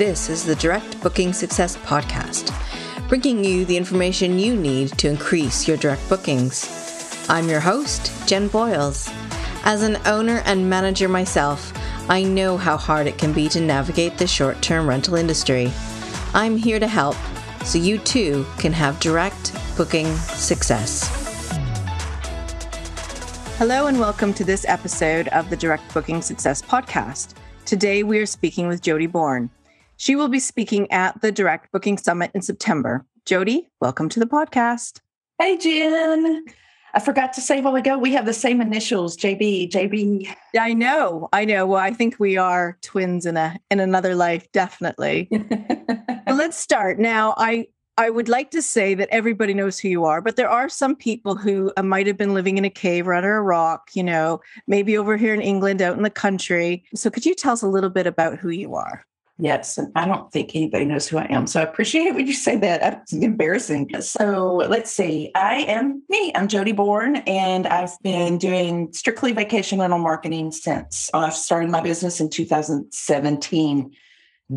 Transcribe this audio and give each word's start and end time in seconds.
This 0.00 0.30
is 0.30 0.46
the 0.46 0.56
Direct 0.56 0.98
Booking 1.02 1.34
Success 1.34 1.76
Podcast, 1.76 2.50
bringing 3.06 3.44
you 3.44 3.66
the 3.66 3.76
information 3.76 4.38
you 4.38 4.56
need 4.56 4.96
to 4.96 5.10
increase 5.10 5.68
your 5.68 5.76
direct 5.76 6.08
bookings. 6.08 7.26
I'm 7.28 7.50
your 7.50 7.60
host, 7.60 8.10
Jenn 8.26 8.48
Boyles. 8.48 9.10
As 9.64 9.82
an 9.82 9.98
owner 10.06 10.40
and 10.46 10.70
manager 10.70 11.06
myself, 11.06 11.70
I 12.08 12.22
know 12.22 12.56
how 12.56 12.78
hard 12.78 13.08
it 13.08 13.18
can 13.18 13.34
be 13.34 13.46
to 13.50 13.60
navigate 13.60 14.16
the 14.16 14.26
short 14.26 14.62
term 14.62 14.88
rental 14.88 15.16
industry. 15.16 15.70
I'm 16.32 16.56
here 16.56 16.80
to 16.80 16.88
help 16.88 17.16
so 17.62 17.76
you 17.76 17.98
too 17.98 18.46
can 18.56 18.72
have 18.72 19.00
direct 19.00 19.54
booking 19.76 20.16
success. 20.16 21.10
Hello, 23.58 23.86
and 23.86 24.00
welcome 24.00 24.32
to 24.32 24.44
this 24.44 24.64
episode 24.66 25.28
of 25.28 25.50
the 25.50 25.58
Direct 25.58 25.92
Booking 25.92 26.22
Success 26.22 26.62
Podcast. 26.62 27.34
Today 27.66 28.02
we 28.02 28.18
are 28.18 28.24
speaking 28.24 28.66
with 28.66 28.80
Jodi 28.80 29.06
Bourne. 29.06 29.50
She 30.00 30.16
will 30.16 30.28
be 30.28 30.38
speaking 30.38 30.90
at 30.90 31.20
the 31.20 31.30
Direct 31.30 31.70
Booking 31.72 31.98
Summit 31.98 32.30
in 32.34 32.40
September. 32.40 33.04
Jodi, 33.26 33.68
welcome 33.82 34.08
to 34.08 34.18
the 34.18 34.24
podcast. 34.24 35.00
Hey, 35.38 35.58
Jenn. 35.58 36.42
I 36.94 37.00
forgot 37.00 37.34
to 37.34 37.42
say 37.42 37.60
while 37.60 37.76
ago, 37.76 37.98
we 37.98 38.14
have 38.14 38.24
the 38.24 38.32
same 38.32 38.62
initials, 38.62 39.14
JB, 39.14 39.70
JB. 39.70 40.34
I 40.58 40.72
know, 40.72 41.28
I 41.34 41.44
know. 41.44 41.66
Well, 41.66 41.82
I 41.82 41.90
think 41.90 42.16
we 42.18 42.38
are 42.38 42.78
twins 42.80 43.26
in 43.26 43.36
a 43.36 43.60
in 43.70 43.78
another 43.78 44.14
life, 44.14 44.50
definitely. 44.52 45.28
let's 46.26 46.56
start. 46.56 46.98
Now, 46.98 47.34
I 47.36 47.66
I 47.98 48.08
would 48.08 48.30
like 48.30 48.52
to 48.52 48.62
say 48.62 48.94
that 48.94 49.10
everybody 49.10 49.52
knows 49.52 49.78
who 49.78 49.88
you 49.88 50.06
are, 50.06 50.22
but 50.22 50.36
there 50.36 50.48
are 50.48 50.70
some 50.70 50.96
people 50.96 51.36
who 51.36 51.74
uh, 51.76 51.82
might 51.82 52.06
have 52.06 52.16
been 52.16 52.32
living 52.32 52.56
in 52.56 52.64
a 52.64 52.70
cave 52.70 53.06
or 53.06 53.12
under 53.12 53.36
a 53.36 53.42
rock, 53.42 53.90
you 53.92 54.02
know, 54.02 54.40
maybe 54.66 54.96
over 54.96 55.18
here 55.18 55.34
in 55.34 55.42
England, 55.42 55.82
out 55.82 55.98
in 55.98 56.04
the 56.04 56.08
country. 56.08 56.84
So, 56.94 57.10
could 57.10 57.26
you 57.26 57.34
tell 57.34 57.52
us 57.52 57.60
a 57.60 57.68
little 57.68 57.90
bit 57.90 58.06
about 58.06 58.38
who 58.38 58.48
you 58.48 58.74
are? 58.76 59.04
Yes, 59.40 59.78
and 59.78 59.90
I 59.96 60.06
don't 60.06 60.30
think 60.30 60.54
anybody 60.54 60.84
knows 60.84 61.08
who 61.08 61.16
I 61.16 61.26
am. 61.30 61.46
So 61.46 61.60
I 61.60 61.62
appreciate 61.62 62.14
when 62.14 62.26
you 62.26 62.34
say 62.34 62.56
that. 62.56 63.02
It's 63.02 63.12
embarrassing. 63.14 63.90
So 64.00 64.56
let's 64.68 64.90
see. 64.90 65.30
I 65.34 65.62
am 65.62 66.02
me. 66.10 66.30
I'm 66.34 66.46
Jodi 66.46 66.72
Bourne, 66.72 67.16
and 67.16 67.66
I've 67.66 67.98
been 68.02 68.36
doing 68.36 68.92
strictly 68.92 69.32
vacation 69.32 69.78
rental 69.80 69.98
marketing 69.98 70.52
since 70.52 71.10
I 71.14 71.30
started 71.30 71.70
my 71.70 71.80
business 71.80 72.20
in 72.20 72.28
2017, 72.28 73.96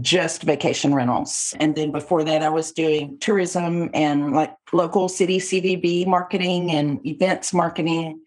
just 0.01 0.43
vacation 0.43 0.93
rentals. 0.93 1.53
And 1.59 1.75
then 1.75 1.93
before 1.93 2.25
that, 2.25 2.41
I 2.41 2.49
was 2.49 2.73
doing 2.73 3.17
tourism 3.19 3.89
and 3.93 4.33
like 4.33 4.53
local 4.73 5.07
city 5.07 5.39
CVB 5.39 6.07
marketing 6.07 6.71
and 6.71 7.05
events 7.07 7.53
marketing 7.53 8.19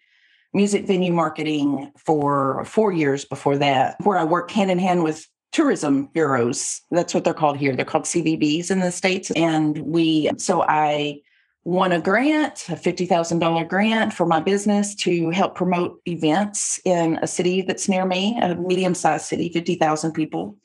music 0.55 0.87
venue 0.87 1.12
marketing 1.12 1.93
for 1.99 2.65
four 2.65 2.91
years 2.91 3.27
before 3.27 3.59
that, 3.59 3.97
where 4.05 4.16
I 4.16 4.25
worked 4.25 4.53
hand 4.53 4.71
in 4.71 4.78
hand 4.78 5.05
with 5.05 5.28
tourism 5.53 6.07
bureaus. 6.07 6.83
That's 6.91 7.15
what 7.15 7.25
they're 7.25 7.34
called 7.34 7.57
here. 7.57 7.75
They're 7.75 7.84
called 7.84 8.05
CVBs 8.05 8.71
in 8.71 8.81
the 8.81 8.93
States. 8.93 9.31
And 9.33 9.79
we, 9.79 10.31
so 10.39 10.62
I 10.62 11.21
won 11.65 11.93
a 11.93 12.01
grant, 12.01 12.69
a 12.69 12.77
$50,000 12.77 13.69
grant 13.69 14.12
for 14.12 14.25
my 14.25 14.39
business 14.39 14.95
to 14.95 15.31
help 15.31 15.57
promote 15.57 16.01
events 16.07 16.81
in 16.84 17.19
a 17.23 17.27
city 17.27 17.62
that's 17.62 17.89
near 17.89 18.07
me, 18.07 18.39
a 18.41 18.55
medium 18.55 18.95
sized 18.95 19.27
city, 19.27 19.51
50,000 19.53 20.12
people. 20.12 20.57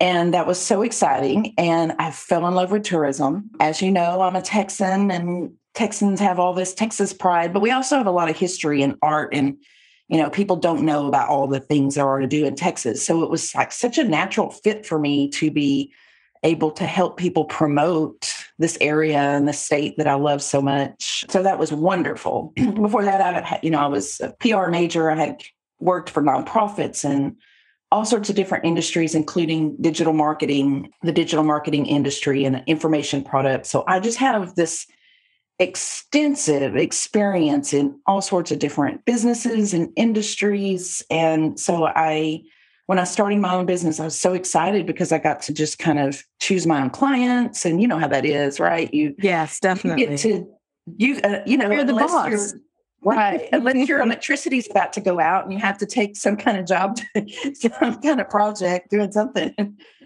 And 0.00 0.32
that 0.32 0.46
was 0.46 0.58
so 0.58 0.82
exciting. 0.82 1.54
And 1.58 1.92
I 1.98 2.12
fell 2.12 2.46
in 2.46 2.54
love 2.54 2.70
with 2.70 2.84
tourism. 2.84 3.50
As 3.60 3.82
you 3.82 3.90
know, 3.90 4.22
I'm 4.22 4.36
a 4.36 4.42
Texan 4.42 5.10
and 5.10 5.52
Texans 5.74 6.18
have 6.20 6.38
all 6.38 6.54
this 6.54 6.72
Texas 6.72 7.12
pride, 7.12 7.52
but 7.52 7.60
we 7.60 7.70
also 7.70 7.96
have 7.96 8.06
a 8.06 8.12
lot 8.12 8.30
of 8.30 8.36
history 8.36 8.82
and 8.82 8.96
art 9.02 9.34
and 9.34 9.58
you 10.08 10.18
know, 10.18 10.30
people 10.30 10.56
don't 10.56 10.84
know 10.84 11.06
about 11.06 11.28
all 11.28 11.46
the 11.46 11.60
things 11.60 11.94
there 11.94 12.08
are 12.08 12.20
to 12.20 12.26
do 12.26 12.46
in 12.46 12.54
Texas. 12.54 13.04
So 13.04 13.22
it 13.22 13.30
was 13.30 13.54
like 13.54 13.72
such 13.72 13.98
a 13.98 14.04
natural 14.04 14.50
fit 14.50 14.86
for 14.86 14.98
me 14.98 15.28
to 15.30 15.50
be 15.50 15.92
able 16.42 16.70
to 16.70 16.84
help 16.84 17.16
people 17.16 17.44
promote 17.44 18.32
this 18.58 18.78
area 18.80 19.18
and 19.18 19.46
the 19.46 19.52
state 19.52 19.96
that 19.98 20.06
I 20.06 20.14
love 20.14 20.42
so 20.42 20.62
much. 20.62 21.24
So 21.28 21.42
that 21.42 21.58
was 21.58 21.72
wonderful. 21.72 22.52
Before 22.56 23.04
that, 23.04 23.20
I 23.20 23.46
had, 23.46 23.60
you 23.62 23.70
know, 23.70 23.80
I 23.80 23.86
was 23.86 24.20
a 24.20 24.32
PR 24.40 24.68
major. 24.68 25.10
I 25.10 25.16
had 25.16 25.42
worked 25.80 26.10
for 26.10 26.22
nonprofits 26.22 27.04
and 27.04 27.36
all 27.90 28.04
sorts 28.04 28.30
of 28.30 28.36
different 28.36 28.64
industries, 28.64 29.14
including 29.14 29.76
digital 29.80 30.12
marketing, 30.12 30.90
the 31.02 31.12
digital 31.12 31.44
marketing 31.44 31.86
industry, 31.86 32.44
and 32.44 32.62
information 32.66 33.22
products. 33.22 33.70
So 33.70 33.84
I 33.86 34.00
just 34.00 34.18
have 34.18 34.54
this 34.54 34.86
extensive 35.58 36.76
experience 36.76 37.72
in 37.72 37.98
all 38.06 38.20
sorts 38.20 38.50
of 38.50 38.58
different 38.58 39.04
businesses 39.04 39.74
and 39.74 39.90
industries. 39.96 41.04
And 41.10 41.58
so 41.58 41.86
I, 41.86 42.42
when 42.86 42.98
I 42.98 43.04
started 43.04 43.38
my 43.40 43.54
own 43.54 43.66
business, 43.66 44.00
I 44.00 44.04
was 44.04 44.18
so 44.18 44.34
excited 44.34 44.86
because 44.86 45.12
I 45.12 45.18
got 45.18 45.42
to 45.42 45.52
just 45.52 45.78
kind 45.78 45.98
of 45.98 46.22
choose 46.40 46.66
my 46.66 46.80
own 46.82 46.90
clients. 46.90 47.64
And 47.64 47.82
you 47.82 47.88
know 47.88 47.98
how 47.98 48.08
that 48.08 48.24
is, 48.24 48.60
right? 48.60 48.92
You 48.94 49.14
yes, 49.18 49.60
definitely 49.60 50.02
you 50.02 50.08
get 50.08 50.18
to 50.20 50.48
you 50.96 51.20
uh, 51.22 51.40
you 51.44 51.58
know 51.58 51.70
you're 51.70 51.84
the 51.84 51.92
boss. 51.92 52.54
Right. 53.00 53.48
Unless 53.52 53.88
your 53.88 54.00
electricity's 54.00 54.68
about 54.68 54.92
to 54.94 55.00
go 55.00 55.20
out 55.20 55.44
and 55.44 55.52
you 55.52 55.58
have 55.60 55.78
to 55.78 55.86
take 55.86 56.16
some 56.16 56.36
kind 56.36 56.58
of 56.58 56.66
job, 56.66 56.98
some 57.54 58.00
kind 58.00 58.20
of 58.20 58.28
project, 58.28 58.90
doing 58.90 59.12
something 59.12 59.54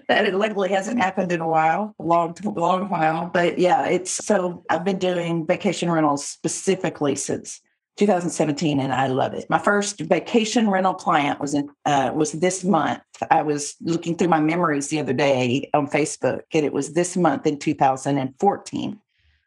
that 0.09 0.27
it 0.27 0.35
luckily 0.35 0.69
hasn't 0.69 1.01
happened 1.01 1.33
in 1.33 1.41
a 1.41 1.49
while, 1.49 1.95
a 1.99 2.03
long, 2.03 2.37
long 2.45 2.89
while. 2.89 3.31
But 3.33 3.59
yeah, 3.59 3.87
it's 3.87 4.13
so 4.13 4.65
I've 4.71 4.85
been 4.85 4.99
doing 4.99 5.47
vacation 5.47 5.91
rentals 5.91 6.25
specifically 6.25 7.15
since 7.15 7.61
2017, 7.99 8.81
and 8.81 8.93
I 8.93 9.09
love 9.09 9.35
it. 9.35 9.49
My 9.51 9.59
first 9.59 10.01
vacation 10.01 10.71
rental 10.71 10.95
client 10.95 11.41
was 11.41 11.55
in 11.55 11.69
uh, 11.85 12.11
was 12.15 12.33
this 12.33 12.65
month. 12.65 13.03
I 13.31 13.43
was 13.43 13.77
looking 13.81 14.17
through 14.17 14.29
my 14.29 14.41
memories 14.41 14.89
the 14.89 15.01
other 15.01 15.13
day 15.13 15.69
on 15.75 15.87
Facebook, 15.87 16.41
and 16.53 16.65
it 16.65 16.73
was 16.73 16.95
this 16.95 17.17
month 17.17 17.47
in 17.47 17.59
2014. 17.59 18.99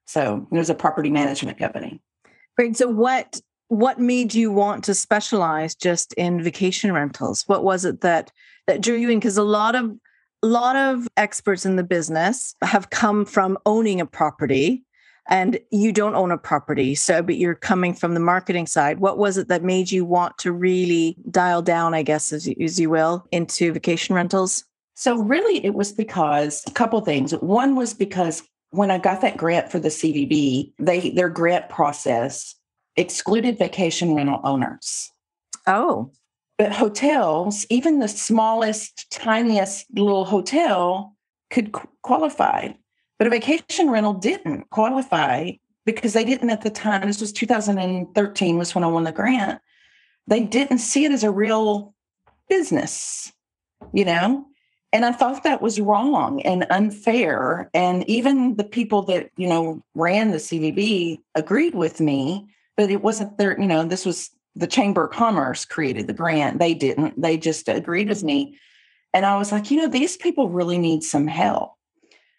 So 0.05 0.47
it 0.51 0.57
was 0.57 0.69
a 0.69 0.75
property 0.75 1.09
management 1.09 1.57
company. 1.57 2.01
Great. 2.55 2.77
So 2.77 2.87
what 2.87 3.41
what 3.67 3.99
made 3.99 4.33
you 4.33 4.51
want 4.51 4.83
to 4.83 4.93
specialize 4.93 5.73
just 5.73 6.13
in 6.13 6.43
vacation 6.43 6.93
rentals? 6.93 7.43
What 7.47 7.63
was 7.63 7.83
it 7.83 8.01
that 8.01 8.31
that 8.67 8.81
drew 8.81 8.95
you 8.95 9.09
in? 9.09 9.19
Because 9.19 9.37
a 9.37 9.43
lot 9.43 9.75
of 9.75 9.91
a 10.45 10.47
lot 10.47 10.75
of 10.75 11.07
experts 11.17 11.65
in 11.65 11.75
the 11.75 11.83
business 11.83 12.53
have 12.61 12.91
come 12.91 13.25
from 13.25 13.57
owning 13.65 13.99
a 13.99 14.05
property 14.05 14.85
and 15.27 15.57
you 15.71 15.91
don't 15.91 16.13
own 16.13 16.29
a 16.29 16.37
property. 16.37 16.93
So 16.93 17.23
but 17.23 17.37
you're 17.37 17.55
coming 17.55 17.95
from 17.95 18.13
the 18.13 18.19
marketing 18.19 18.67
side. 18.67 18.99
What 18.99 19.17
was 19.17 19.39
it 19.39 19.47
that 19.47 19.63
made 19.63 19.91
you 19.91 20.05
want 20.05 20.37
to 20.37 20.51
really 20.51 21.17
dial 21.31 21.63
down 21.63 21.95
i 21.95 22.03
guess 22.03 22.31
as 22.31 22.47
you, 22.47 22.55
as 22.61 22.79
you 22.79 22.91
will 22.91 23.25
into 23.31 23.73
vacation 23.73 24.13
rentals? 24.13 24.63
So 24.93 25.17
really 25.17 25.65
it 25.65 25.73
was 25.73 25.91
because 25.91 26.63
a 26.67 26.71
couple 26.71 27.01
things. 27.01 27.31
One 27.31 27.75
was 27.75 27.95
because 27.95 28.43
when 28.69 28.91
i 28.91 28.99
got 28.99 29.21
that 29.21 29.37
grant 29.37 29.71
for 29.71 29.79
the 29.79 29.89
cvb 29.89 30.73
they 30.77 31.09
their 31.11 31.29
grant 31.29 31.69
process 31.69 32.53
excluded 32.97 33.57
vacation 33.57 34.13
rental 34.13 34.41
owners. 34.43 35.09
Oh 35.65 36.11
but 36.57 36.71
hotels, 36.71 37.65
even 37.69 37.99
the 37.99 38.07
smallest, 38.07 39.11
tiniest 39.11 39.85
little 39.93 40.25
hotel 40.25 41.15
could 41.49 41.71
qualify. 42.01 42.69
But 43.17 43.27
a 43.27 43.29
vacation 43.29 43.89
rental 43.89 44.13
didn't 44.13 44.69
qualify 44.69 45.51
because 45.85 46.13
they 46.13 46.23
didn't 46.23 46.49
at 46.49 46.61
the 46.61 46.69
time. 46.69 47.07
This 47.07 47.21
was 47.21 47.31
2013 47.31 48.57
was 48.57 48.73
when 48.73 48.83
I 48.83 48.87
won 48.87 49.03
the 49.03 49.11
grant. 49.11 49.61
They 50.27 50.41
didn't 50.41 50.79
see 50.79 51.05
it 51.05 51.11
as 51.11 51.23
a 51.23 51.31
real 51.31 51.93
business, 52.49 53.31
you 53.93 54.05
know? 54.05 54.45
And 54.91 55.05
I 55.05 55.11
thought 55.11 55.43
that 55.43 55.61
was 55.61 55.79
wrong 55.79 56.41
and 56.43 56.65
unfair. 56.69 57.69
And 57.73 58.09
even 58.09 58.55
the 58.55 58.63
people 58.63 59.01
that, 59.03 59.29
you 59.35 59.47
know, 59.47 59.83
ran 59.93 60.31
the 60.31 60.37
CVB 60.37 61.19
agreed 61.35 61.75
with 61.75 61.99
me, 61.99 62.47
but 62.77 62.89
it 62.89 63.01
wasn't 63.01 63.37
their, 63.37 63.59
you 63.59 63.67
know, 63.67 63.83
this 63.83 64.05
was 64.05 64.31
the 64.55 64.67
Chamber 64.67 65.05
of 65.05 65.11
Commerce 65.11 65.65
created 65.65 66.07
the 66.07 66.13
grant. 66.13 66.59
They 66.59 66.73
didn't, 66.73 67.21
they 67.21 67.37
just 67.37 67.67
agreed 67.67 68.09
with 68.09 68.23
me. 68.23 68.57
And 69.13 69.25
I 69.25 69.37
was 69.37 69.51
like, 69.51 69.71
you 69.71 69.77
know, 69.77 69.87
these 69.87 70.17
people 70.17 70.49
really 70.49 70.77
need 70.77 71.03
some 71.03 71.27
help. 71.27 71.73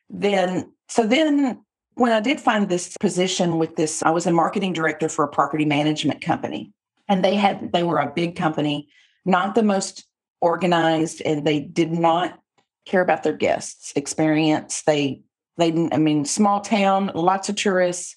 Then, 0.08 0.72
so 0.88 1.06
then 1.06 1.62
when 1.94 2.12
I 2.12 2.20
did 2.20 2.40
find 2.40 2.68
this 2.68 2.96
position 2.98 3.58
with 3.58 3.76
this, 3.76 4.02
I 4.02 4.10
was 4.10 4.26
a 4.26 4.32
marketing 4.32 4.72
director 4.72 5.08
for 5.08 5.24
a 5.24 5.28
property 5.28 5.64
management 5.64 6.20
company. 6.20 6.72
And 7.08 7.24
they 7.24 7.34
had, 7.34 7.72
they 7.72 7.82
were 7.82 7.98
a 7.98 8.12
big 8.12 8.36
company, 8.36 8.88
not 9.24 9.54
the 9.54 9.62
most 9.62 10.06
organized, 10.40 11.22
and 11.22 11.46
they 11.46 11.60
did 11.60 11.92
not 11.92 12.38
care 12.84 13.00
about 13.00 13.22
their 13.22 13.32
guests 13.32 13.92
experience. 13.96 14.82
They 14.86 15.22
they 15.58 15.70
didn't, 15.70 15.94
I 15.94 15.98
mean, 15.98 16.24
small 16.24 16.60
town, 16.60 17.10
lots 17.14 17.48
of 17.48 17.56
tourists. 17.56 18.16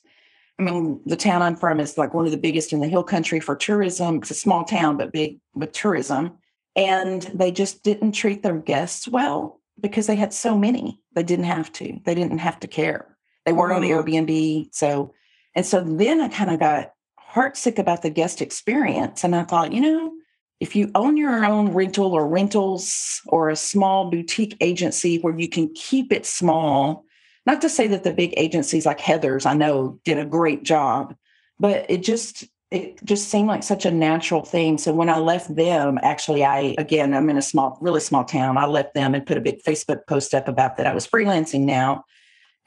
I 0.59 0.61
mean, 0.61 1.00
the 1.06 1.15
town 1.15 1.41
I'm 1.41 1.56
from 1.56 1.79
is 1.79 1.97
like 1.97 2.13
one 2.13 2.25
of 2.25 2.31
the 2.31 2.38
biggest 2.38 2.73
in 2.73 2.81
the 2.81 2.88
hill 2.88 3.03
country 3.03 3.39
for 3.39 3.56
tourism. 3.56 4.17
It's 4.17 4.31
a 4.31 4.35
small 4.35 4.65
town, 4.65 4.97
but 4.97 5.13
big 5.13 5.39
with 5.53 5.71
tourism. 5.71 6.38
And 6.75 7.21
they 7.33 7.51
just 7.51 7.83
didn't 7.83 8.11
treat 8.11 8.44
their 8.44 8.57
guests 8.57 9.07
well 9.07 9.61
because 9.79 10.07
they 10.07 10.17
had 10.17 10.33
so 10.33 10.57
many. 10.57 11.01
They 11.15 11.23
didn't 11.23 11.45
have 11.45 11.71
to. 11.73 12.00
They 12.03 12.13
didn't 12.13 12.39
have 12.39 12.59
to 12.59 12.67
care. 12.67 13.17
They 13.45 13.53
weren't 13.53 13.73
on 13.73 13.81
mm-hmm. 13.81 14.25
Airbnb. 14.25 14.75
So, 14.75 15.13
and 15.56 15.65
so 15.65 15.81
then 15.81 16.19
I 16.19 16.27
kind 16.27 16.51
of 16.51 16.59
got 16.59 16.91
heartsick 17.33 17.79
about 17.79 18.01
the 18.01 18.09
guest 18.09 18.41
experience. 18.41 19.23
And 19.23 19.35
I 19.35 19.44
thought, 19.44 19.71
you 19.71 19.81
know, 19.81 20.13
if 20.59 20.75
you 20.75 20.91
own 20.94 21.15
your 21.15 21.45
own 21.45 21.71
rental 21.73 22.13
or 22.13 22.27
rentals 22.27 23.21
or 23.27 23.50
a 23.50 23.55
small 23.55 24.09
boutique 24.09 24.57
agency 24.59 25.19
where 25.19 25.38
you 25.38 25.47
can 25.47 25.73
keep 25.73 26.12
it 26.12 26.25
small, 26.25 27.05
not 27.50 27.62
to 27.62 27.69
say 27.69 27.88
that 27.88 28.04
the 28.04 28.13
big 28.13 28.36
agencies 28.38 28.86
like 28.86 29.00
Heather's, 29.00 29.48
I 29.48 29.56
know, 29.56 30.00
did 30.06 30.19
a 30.19 30.25
great 30.25 30.62
job, 30.62 31.16
but 31.60 31.84
it 31.90 32.04
just 32.04 32.44
it 32.69 33.04
just 33.04 33.30
seemed 33.30 33.48
like 33.48 33.63
such 33.63 33.88
a 33.88 33.92
natural 33.92 34.44
thing. 34.44 34.78
So 34.78 34.94
when 34.94 35.10
I 35.10 35.18
left 35.18 35.56
them, 35.56 35.98
actually, 36.04 36.46
I 36.46 36.75
again, 36.78 37.12
I'm 37.12 37.28
in 37.28 37.38
a 37.38 37.42
small, 37.42 37.80
really 37.81 38.01
small 38.01 38.24
town. 38.24 38.60
I 38.60 38.68
left 38.68 38.94
them 38.94 39.16
and 39.16 39.25
put 39.25 39.40
a 39.40 39.42
big 39.42 39.63
Facebook 39.63 40.06
post 40.07 40.36
up 40.36 40.48
about 40.48 40.78
that 40.78 40.86
I 40.86 40.94
was 40.94 41.07
freelancing 41.07 41.62
now, 41.62 42.06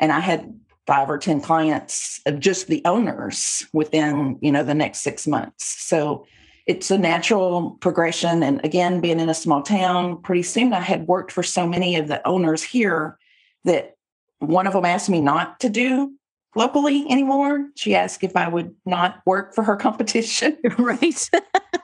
and 0.00 0.10
I 0.10 0.18
had 0.18 0.52
five 0.88 1.08
or 1.08 1.18
ten 1.18 1.40
clients 1.40 2.20
of 2.26 2.40
just 2.40 2.66
the 2.66 2.82
owners 2.84 3.64
within 3.72 4.36
you 4.42 4.50
know 4.50 4.64
the 4.64 4.74
next 4.74 5.02
six 5.02 5.28
months. 5.28 5.64
So 5.64 6.26
it's 6.66 6.90
a 6.90 6.98
natural 6.98 7.78
progression. 7.80 8.42
And 8.42 8.60
again, 8.64 9.00
being 9.00 9.20
in 9.20 9.28
a 9.28 9.34
small 9.34 9.62
town, 9.62 10.22
pretty 10.22 10.42
soon 10.42 10.72
I 10.72 10.80
had 10.80 11.06
worked 11.06 11.30
for 11.30 11.44
so 11.44 11.68
many 11.68 11.94
of 11.94 12.08
the 12.08 12.26
owners 12.26 12.64
here 12.64 13.16
that 13.64 13.96
one 14.42 14.66
of 14.66 14.72
them 14.72 14.84
asked 14.84 15.08
me 15.08 15.20
not 15.20 15.60
to 15.60 15.68
do 15.68 16.12
locally 16.54 17.06
anymore. 17.08 17.68
She 17.76 17.94
asked 17.94 18.24
if 18.24 18.36
I 18.36 18.48
would 18.48 18.74
not 18.84 19.22
work 19.24 19.54
for 19.54 19.64
her 19.64 19.76
competition. 19.86 20.58
Right. 20.78 21.30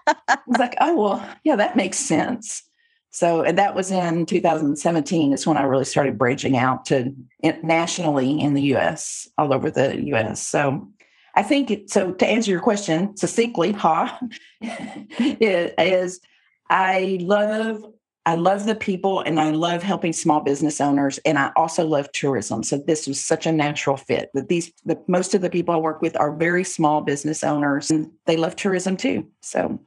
I 0.07 0.39
was 0.47 0.59
like, 0.59 0.75
oh, 0.81 0.97
well, 0.97 1.37
yeah, 1.45 1.57
that 1.57 1.77
makes 1.77 1.99
sense. 1.99 2.63
So, 3.11 3.43
and 3.43 3.59
that 3.59 3.75
was 3.75 3.91
in 3.91 4.27
2017 4.27 5.33
is 5.33 5.47
when 5.47 5.57
I 5.57 5.63
really 5.63 5.85
started 5.85 6.19
branching 6.19 6.57
out 6.57 6.87
to 6.87 7.15
nationally 7.63 8.41
in 8.41 8.55
the 8.55 8.75
US, 8.75 9.29
all 9.39 9.53
over 9.53 9.71
the 9.71 10.03
US. 10.15 10.47
So, 10.47 10.89
I 11.35 11.43
think 11.43 11.71
it, 11.71 11.91
so. 11.91 12.13
To 12.13 12.27
answer 12.27 12.51
your 12.51 12.61
question 12.61 13.17
succinctly, 13.17 13.73
ha, 13.73 14.19
is 14.61 16.21
I 16.69 17.19
love 17.21 17.85
I 18.29 18.35
love 18.35 18.67
the 18.67 18.75
people 18.75 19.21
and 19.21 19.41
I 19.41 19.53
love 19.53 19.83
helping 19.83 20.13
small 20.13 20.41
business 20.41 20.83
owners 20.83 21.17
and 21.25 21.39
I 21.39 21.51
also 21.57 21.87
love 21.87 22.13
tourism. 22.13 22.63
So 22.63 22.77
this 22.77 23.07
was 23.07 23.19
such 23.19 23.47
a 23.47 23.53
natural 23.53 23.97
fit. 23.97 24.29
That 24.35 24.51
these 24.51 24.71
the, 24.85 25.03
most 25.07 25.35
of 25.35 25.41
the 25.41 25.49
people 25.49 25.75
I 25.75 25.79
work 25.79 26.03
with 26.03 26.15
are 26.21 26.37
very 26.37 26.63
small 26.63 27.01
business 27.01 27.43
owners 27.43 27.91
and 27.91 28.11
they 28.27 28.37
love 28.37 28.55
tourism 28.55 28.99
too. 28.99 29.27
So 29.41 29.81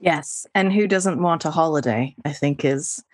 yes, 0.00 0.46
and 0.54 0.72
who 0.72 0.86
doesn't 0.86 1.20
want 1.20 1.44
a 1.44 1.50
holiday? 1.50 2.16
I 2.24 2.32
think 2.32 2.64
is 2.64 3.04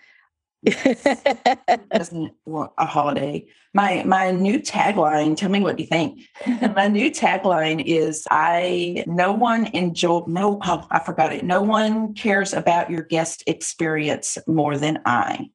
doesn't 1.91 2.33
want 2.45 2.71
a 2.77 2.85
holiday. 2.85 3.45
My 3.73 4.03
my 4.03 4.31
new 4.31 4.59
tagline. 4.59 5.35
Tell 5.35 5.49
me 5.49 5.61
what 5.61 5.79
you 5.79 5.85
think. 5.85 6.21
my 6.75 6.87
new 6.87 7.09
tagline 7.09 7.83
is: 7.83 8.27
I 8.29 9.03
no 9.07 9.31
one 9.31 9.67
enjoy 9.67 10.23
no 10.27 10.59
oh, 10.63 10.87
I 10.91 10.99
forgot 10.99 11.33
it. 11.33 11.43
No 11.43 11.61
one 11.61 12.13
cares 12.13 12.53
about 12.53 12.91
your 12.91 13.01
guest 13.01 13.43
experience 13.47 14.37
more 14.47 14.77
than 14.77 14.99
I, 15.05 15.49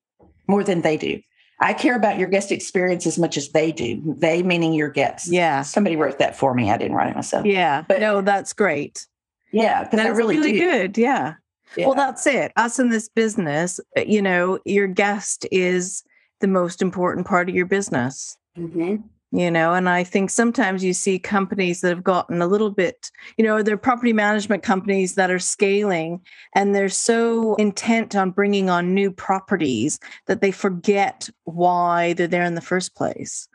more 0.49 0.65
than 0.65 0.83
they 0.83 0.97
do. 0.97 1.21
I 1.61 1.73
care 1.73 1.97
about 1.97 2.19
your 2.19 2.29
guest 2.29 2.53
experience 2.53 3.07
as 3.07 3.19
much 3.19 3.37
as 3.37 3.51
they 3.51 3.73
do. 3.73 4.15
They 4.19 4.43
meaning 4.43 4.75
your 4.75 4.91
guests. 4.91 5.31
Yeah. 5.31 5.63
Somebody 5.63 5.97
wrote 5.97 6.19
that 6.19 6.37
for 6.37 6.53
me. 6.53 6.71
I 6.71 6.77
didn't 6.77 6.95
write 6.95 7.09
it 7.09 7.17
myself. 7.17 7.47
Yeah. 7.47 7.83
But 7.89 8.01
no, 8.01 8.21
that's 8.21 8.53
great. 8.53 9.07
Yeah, 9.53 9.85
because 9.85 10.01
I 10.01 10.09
really, 10.09 10.37
really 10.37 10.59
good. 10.59 10.99
Yeah. 10.99 11.35
Yeah. 11.77 11.87
Well, 11.87 11.95
that's 11.95 12.27
it. 12.27 12.53
Us 12.57 12.79
in 12.79 12.91
this 12.91 13.09
business, 13.09 13.81
uh, 13.97 14.03
you 14.03 14.23
know, 14.23 14.59
your 14.65 14.87
guest 14.87 15.47
is 15.51 16.03
the 16.41 16.47
most 16.47 16.83
important 16.83 17.27
part 17.27 17.49
of 17.49 17.55
your 17.55 17.67
business. 17.67 18.37
Mm-hmm. 18.59 18.97
You 19.33 19.51
know, 19.51 19.75
and 19.75 19.89
I 19.89 20.05
think 20.05 20.31
sometimes 20.31 20.85
you 20.85 20.95
see 20.95 21.19
companies 21.19 21.81
that 21.81 21.89
have 21.89 22.05
gotten 22.05 22.41
a 22.41 22.47
little 22.47 22.71
bit, 22.71 23.11
you 23.37 23.45
know, 23.45 23.61
they're 23.61 23.77
property 23.77 24.13
management 24.13 24.63
companies 24.63 25.17
that 25.17 25.31
are 25.31 25.41
scaling 25.41 26.21
and 26.55 26.75
they're 26.75 26.89
so 26.89 27.57
intent 27.57 28.15
on 28.15 28.31
bringing 28.31 28.71
on 28.71 28.95
new 28.95 29.11
properties 29.11 29.99
that 30.27 30.41
they 30.41 30.53
forget 30.53 31.29
why 31.45 32.13
they're 32.13 32.29
there 32.29 32.45
in 32.45 32.55
the 32.55 32.61
first 32.61 32.95
place. 32.95 33.49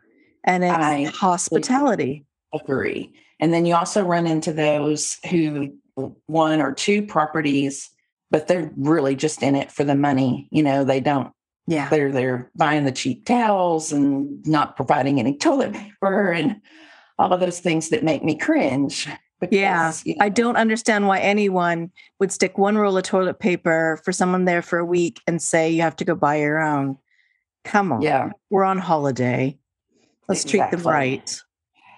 And 0.44 0.64
it's 0.64 0.74
I 0.74 1.06
hospitality. 1.06 2.26
Agree. 2.54 3.14
And 3.40 3.54
then 3.54 3.66
you 3.66 3.74
also 3.74 4.04
run 4.04 4.28
into 4.28 4.54
those 4.54 5.18
who 5.30 5.74
one 6.28 6.62
or 6.62 6.74
two 6.74 7.02
properties 7.02 7.90
but 8.32 8.48
they're 8.48 8.72
really 8.78 9.16
just 9.16 9.44
in 9.44 9.56
it 9.56 9.72
for 9.72 9.84
the 9.84 9.94
money. 9.94 10.48
You 10.52 10.64
know, 10.64 10.84
they 10.84 11.00
don't. 11.00 11.32
Yeah, 11.68 11.90
they're 11.90 12.12
they're 12.12 12.50
buying 12.56 12.86
the 12.86 12.92
cheap 12.92 13.26
towels 13.26 13.92
and 13.92 14.46
not 14.48 14.76
providing 14.76 15.20
any 15.20 15.38
toilet 15.38 15.74
paper 15.74 16.32
and 16.32 16.60
all 17.20 17.32
of 17.32 17.40
those 17.40 17.60
things 17.60 17.90
that 17.90 18.04
make 18.04 18.24
me 18.24 18.36
cringe. 18.36 19.08
Because, 19.40 19.56
yeah, 19.56 19.94
you 20.04 20.16
know, 20.16 20.26
I 20.26 20.30
don't 20.30 20.56
understand 20.56 21.08
why 21.08 21.20
anyone 21.20 21.92
would 22.20 22.32
stick 22.32 22.58
one 22.58 22.78
roll 22.78 22.98
of 22.98 23.04
toilet 23.04 23.40
paper 23.40 24.00
for 24.04 24.12
someone 24.12 24.46
there 24.46 24.62
for 24.62 24.80
a 24.80 24.86
week 24.86 25.20
and 25.28 25.42
say 25.42 25.70
you 25.70 25.82
have 25.82 25.96
to 25.98 26.06
go 26.06 26.16
buy 26.16 26.38
your 26.38 26.60
own. 26.60 26.98
Come 27.64 27.92
on, 27.92 28.02
yeah, 28.02 28.32
we're 28.50 28.64
on 28.64 28.80
holiday. 28.80 29.58
Let's 30.28 30.44
exactly. 30.44 30.78
treat 30.78 30.84
them 30.84 30.92
right. 30.92 31.42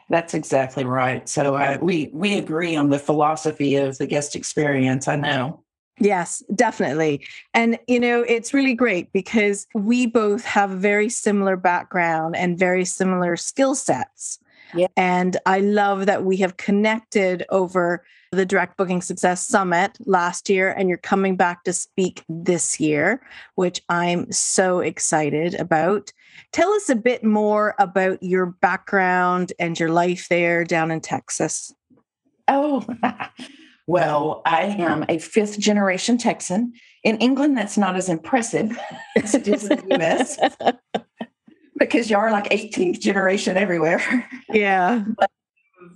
That's 0.10 0.34
exactly 0.34 0.84
right. 0.84 1.28
So 1.28 1.56
uh, 1.56 1.78
we 1.82 2.10
we 2.14 2.38
agree 2.38 2.76
on 2.76 2.90
the 2.90 3.00
philosophy 3.00 3.76
of 3.76 3.98
the 3.98 4.08
guest 4.08 4.36
experience. 4.36 5.08
I 5.08 5.16
know. 5.16 5.63
Yes, 6.00 6.44
definitely. 6.56 7.26
And, 7.54 7.78
you 7.88 8.00
know, 8.00 8.22
it's 8.22 8.54
really 8.54 8.74
great 8.74 9.14
because 9.14 9.68
we 9.76 10.08
both 10.08 10.44
have 10.44 10.72
a 10.72 10.76
very 10.76 11.10
similar 11.10 11.56
background 11.56 12.36
and 12.36 12.58
very 12.58 12.84
similar 12.84 13.36
skill 13.38 13.76
sets. 13.76 14.40
Yeah. 14.76 14.88
And 14.98 15.38
I 15.46 15.60
love 15.60 16.08
that 16.08 16.24
we 16.24 16.38
have 16.38 16.58
connected 16.58 17.46
over 17.50 18.04
the 18.32 18.46
Direct 18.46 18.76
Booking 18.78 19.02
Success 19.02 19.46
Summit 19.46 19.98
last 20.06 20.50
year, 20.50 20.72
and 20.72 20.90
you're 20.90 20.98
coming 20.98 21.36
back 21.36 21.64
to 21.66 21.74
speak 21.74 22.24
this 22.28 22.80
year, 22.80 23.22
which 23.56 23.82
I'm 23.90 24.32
so 24.32 24.80
excited 24.80 25.54
about. 25.56 26.12
Tell 26.52 26.72
us 26.72 26.90
a 26.90 26.96
bit 26.96 27.24
more 27.24 27.76
about 27.78 28.22
your 28.24 28.48
background 28.48 29.54
and 29.60 29.80
your 29.80 29.90
life 29.90 30.28
there 30.30 30.64
down 30.64 30.90
in 30.90 31.02
Texas. 31.02 31.74
Oh, 32.48 32.84
Well, 33.86 34.42
I 34.46 34.64
am 34.64 35.06
a 35.10 35.18
fifth 35.18 35.60
generation 35.60 36.18
Texan. 36.18 36.74
In 37.04 37.18
England, 37.18 37.58
that's 37.58 37.78
not 37.78 37.96
as 37.96 38.08
impressive 38.08 38.78
as 39.22 39.36
it 39.36 39.48
is 39.48 39.70
in 39.70 39.88
the 39.88 40.02
US 40.02 40.38
because 41.78 42.10
you 42.10 42.18
are 42.18 42.32
like 42.32 42.50
18th 42.50 43.00
generation 43.00 43.58
everywhere. 43.58 44.30
Yeah. 44.50 45.04
But 45.18 45.30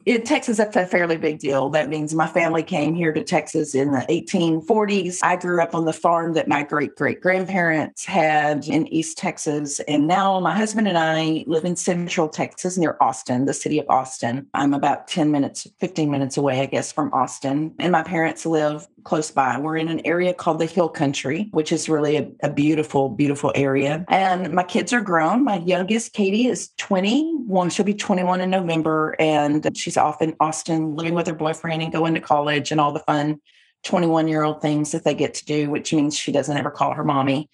in 0.07 0.23
Texas, 0.23 0.55
that's 0.55 0.75
a 0.77 0.85
fairly 0.85 1.17
big 1.17 1.39
deal. 1.39 1.69
That 1.69 1.89
means 1.89 2.15
my 2.15 2.27
family 2.27 2.63
came 2.63 2.95
here 2.95 3.11
to 3.11 3.25
Texas 3.25 3.75
in 3.75 3.91
the 3.91 4.05
1840s. 4.09 5.19
I 5.21 5.35
grew 5.35 5.61
up 5.61 5.75
on 5.75 5.83
the 5.83 5.91
farm 5.91 6.31
that 6.33 6.47
my 6.47 6.63
great 6.63 6.95
great 6.95 7.19
grandparents 7.19 8.05
had 8.05 8.65
in 8.69 8.87
East 8.87 9.17
Texas. 9.17 9.81
And 9.81 10.07
now 10.07 10.39
my 10.39 10.55
husband 10.55 10.87
and 10.87 10.97
I 10.97 11.43
live 11.45 11.65
in 11.65 11.75
central 11.75 12.29
Texas 12.29 12.77
near 12.77 12.95
Austin, 13.01 13.45
the 13.45 13.53
city 13.53 13.79
of 13.79 13.85
Austin. 13.89 14.47
I'm 14.53 14.73
about 14.73 15.09
10 15.09 15.29
minutes, 15.29 15.67
15 15.81 16.09
minutes 16.09 16.37
away, 16.37 16.61
I 16.61 16.67
guess, 16.67 16.89
from 16.89 17.11
Austin. 17.11 17.75
And 17.77 17.91
my 17.91 18.03
parents 18.03 18.45
live 18.45 18.87
close 19.07 19.31
by. 19.31 19.57
We're 19.57 19.77
in 19.77 19.87
an 19.87 20.01
area 20.05 20.33
called 20.33 20.59
the 20.59 20.65
Hill 20.65 20.89
Country, 20.89 21.47
which 21.51 21.71
is 21.71 21.87
really 21.87 22.17
a, 22.17 22.29
a, 22.43 22.51
beautiful, 22.51 23.07
beautiful 23.07 23.53
area. 23.55 24.03
And 24.09 24.51
my 24.51 24.63
kids 24.63 24.91
are 24.91 24.99
grown. 24.99 25.45
My 25.45 25.59
youngest, 25.59 26.11
Katie, 26.11 26.47
is 26.47 26.71
21. 26.77 27.69
She'll 27.69 27.85
be 27.85 27.93
21 27.93 28.41
in 28.41 28.49
November. 28.49 29.15
And 29.17 29.77
she's 29.77 29.96
off 29.97 30.21
in 30.21 30.35
Austin 30.39 30.95
living 30.95 31.13
with 31.13 31.27
her 31.27 31.33
boyfriend 31.33 31.81
and 31.81 31.91
going 31.91 32.13
to 32.13 32.21
college 32.21 32.71
and 32.71 32.79
all 32.79 32.91
the 32.91 32.99
fun 32.99 33.41
21 33.83 34.27
year 34.27 34.43
old 34.43 34.61
things 34.61 34.91
that 34.91 35.03
they 35.03 35.13
get 35.13 35.33
to 35.35 35.45
do, 35.45 35.69
which 35.69 35.93
means 35.93 36.17
she 36.17 36.31
doesn't 36.31 36.57
ever 36.57 36.71
call 36.71 36.93
her 36.93 37.03
mommy. 37.03 37.49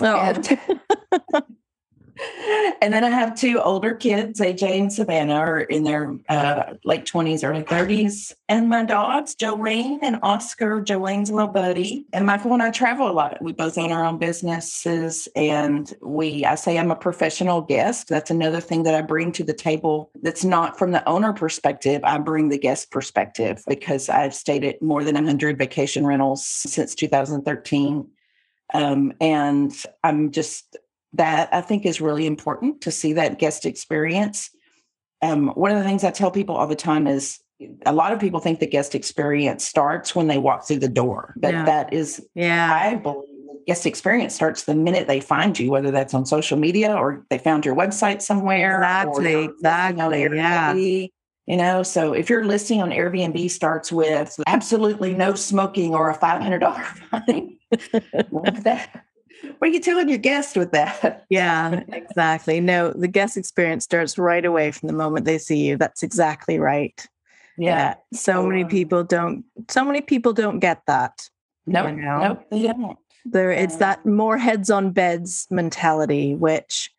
Oh. 0.00 0.16
And, 0.16 0.58
and 2.80 2.92
then 2.92 3.04
I 3.04 3.10
have 3.10 3.34
two 3.34 3.60
older 3.60 3.94
kids, 3.94 4.40
AJ 4.40 4.80
and 4.80 4.92
Savannah, 4.92 5.34
are 5.34 5.60
in 5.60 5.84
their 5.84 6.16
uh, 6.28 6.74
late 6.84 7.04
20s, 7.04 7.48
early 7.48 7.62
30s. 7.62 8.32
And 8.48 8.68
my 8.68 8.84
dogs, 8.84 9.34
Jolene 9.34 9.98
and 10.02 10.18
Oscar, 10.22 10.82
Jolene's 10.82 11.30
little 11.30 11.48
buddy. 11.48 12.06
And 12.12 12.26
Michael 12.26 12.52
and 12.52 12.62
I 12.62 12.70
travel 12.70 13.08
a 13.08 13.12
lot. 13.12 13.40
We 13.40 13.52
both 13.52 13.78
own 13.78 13.92
our 13.92 14.04
own 14.04 14.18
businesses. 14.18 15.28
And 15.36 15.92
we, 16.02 16.44
I 16.44 16.54
say 16.54 16.78
I'm 16.78 16.90
a 16.90 16.96
professional 16.96 17.62
guest. 17.62 18.08
That's 18.08 18.30
another 18.30 18.60
thing 18.60 18.82
that 18.84 18.94
I 18.94 19.02
bring 19.02 19.32
to 19.32 19.44
the 19.44 19.54
table 19.54 20.10
that's 20.22 20.44
not 20.44 20.78
from 20.78 20.90
the 20.92 21.06
owner 21.08 21.32
perspective. 21.32 22.02
I 22.04 22.18
bring 22.18 22.48
the 22.48 22.58
guest 22.58 22.90
perspective 22.90 23.62
because 23.68 24.08
I've 24.08 24.34
stayed 24.34 24.64
at 24.64 24.82
more 24.82 25.04
than 25.04 25.14
100 25.14 25.58
vacation 25.58 26.06
rentals 26.06 26.44
since 26.44 26.94
2013. 26.94 28.08
Um, 28.72 29.12
and 29.20 29.72
I'm 30.04 30.30
just 30.30 30.76
that 31.14 31.48
I 31.52 31.60
think 31.60 31.84
is 31.86 32.00
really 32.00 32.26
important 32.26 32.82
to 32.82 32.90
see 32.90 33.14
that 33.14 33.38
guest 33.38 33.66
experience. 33.66 34.50
Um, 35.22 35.48
one 35.48 35.70
of 35.70 35.78
the 35.78 35.84
things 35.84 36.04
I 36.04 36.10
tell 36.10 36.30
people 36.30 36.56
all 36.56 36.66
the 36.66 36.76
time 36.76 37.06
is 37.06 37.40
a 37.84 37.92
lot 37.92 38.12
of 38.12 38.20
people 38.20 38.40
think 38.40 38.58
the 38.58 38.66
guest 38.66 38.94
experience 38.94 39.64
starts 39.64 40.14
when 40.14 40.28
they 40.28 40.38
walk 40.38 40.66
through 40.66 40.78
the 40.78 40.88
door, 40.88 41.34
but 41.36 41.52
Yeah. 41.52 41.64
that 41.66 41.92
is, 41.92 42.26
Yeah. 42.34 42.72
I 42.72 42.94
believe, 42.94 43.26
the 43.48 43.62
guest 43.66 43.84
experience 43.84 44.34
starts 44.34 44.64
the 44.64 44.74
minute 44.74 45.06
they 45.06 45.20
find 45.20 45.58
you, 45.58 45.70
whether 45.70 45.90
that's 45.90 46.14
on 46.14 46.24
social 46.24 46.58
media 46.58 46.94
or 46.94 47.26
they 47.28 47.36
found 47.38 47.66
your 47.66 47.74
website 47.76 48.22
somewhere. 48.22 48.76
Exactly, 48.76 49.32
you're 49.32 49.40
listing 49.42 50.00
on 50.00 50.14
exactly, 50.14 51.00
yeah. 51.02 51.06
You 51.46 51.56
know, 51.56 51.82
so 51.82 52.12
if 52.12 52.30
your 52.30 52.44
listing 52.44 52.80
on 52.80 52.90
Airbnb 52.90 53.50
starts 53.50 53.90
with 53.90 54.38
absolutely 54.46 55.14
no 55.14 55.34
smoking 55.34 55.94
or 55.94 56.08
a 56.08 56.16
$500 56.16 56.84
fine, 57.10 57.58
that, 58.62 59.04
what 59.60 59.70
are 59.70 59.72
you 59.72 59.80
telling 59.80 60.08
your 60.08 60.18
guest 60.18 60.56
with 60.56 60.72
that? 60.72 61.26
Yeah, 61.30 61.82
exactly. 61.88 62.60
No, 62.60 62.92
the 62.92 63.06
guest 63.08 63.36
experience 63.36 63.84
starts 63.84 64.18
right 64.18 64.44
away 64.44 64.72
from 64.72 64.88
the 64.88 64.92
moment 64.94 65.26
they 65.26 65.38
see 65.38 65.58
you. 65.66 65.76
That's 65.76 66.02
exactly 66.02 66.58
right. 66.58 67.06
Yeah. 67.56 67.94
So 68.12 68.44
many 68.46 68.64
people 68.64 69.04
don't 69.04 69.44
so 69.68 69.84
many 69.84 70.00
people 70.00 70.32
don't 70.32 70.58
get 70.60 70.80
that. 70.86 71.28
Nope. 71.66 71.90
you 71.90 71.96
know? 72.02 72.18
Nope. 72.20 72.46
They 72.50 72.62
don't. 72.62 72.98
There 73.26 73.52
it's 73.52 73.74
Um, 73.74 73.80
that 73.80 74.06
more 74.06 74.38
heads 74.38 74.70
on 74.70 74.92
beds 74.92 75.46
mentality, 75.50 76.34
which, 76.34 76.90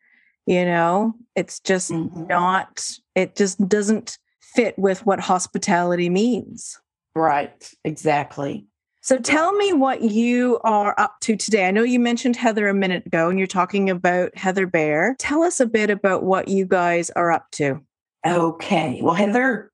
you 0.46 0.64
know, 0.64 1.14
it's 1.34 1.58
just 1.60 1.90
Mhm. 1.90 2.28
not 2.28 2.88
it 3.16 3.34
just 3.36 3.58
doesn't 3.68 4.18
fit 4.40 4.78
with 4.78 5.04
what 5.04 5.18
hospitality 5.20 6.08
means. 6.08 6.80
Right. 7.14 7.70
Exactly. 7.84 8.66
So 9.04 9.18
tell 9.18 9.52
me 9.52 9.72
what 9.72 10.02
you 10.02 10.60
are 10.62 10.94
up 10.96 11.18
to 11.22 11.34
today. 11.34 11.66
I 11.66 11.72
know 11.72 11.82
you 11.82 11.98
mentioned 11.98 12.36
Heather 12.36 12.68
a 12.68 12.74
minute 12.74 13.04
ago 13.04 13.28
and 13.28 13.36
you're 13.36 13.48
talking 13.48 13.90
about 13.90 14.38
Heather 14.38 14.64
Bayer. 14.64 15.16
Tell 15.18 15.42
us 15.42 15.58
a 15.58 15.66
bit 15.66 15.90
about 15.90 16.22
what 16.22 16.46
you 16.46 16.64
guys 16.64 17.10
are 17.10 17.32
up 17.32 17.50
to. 17.52 17.80
Okay. 18.24 19.00
Well, 19.02 19.14
Heather, 19.14 19.72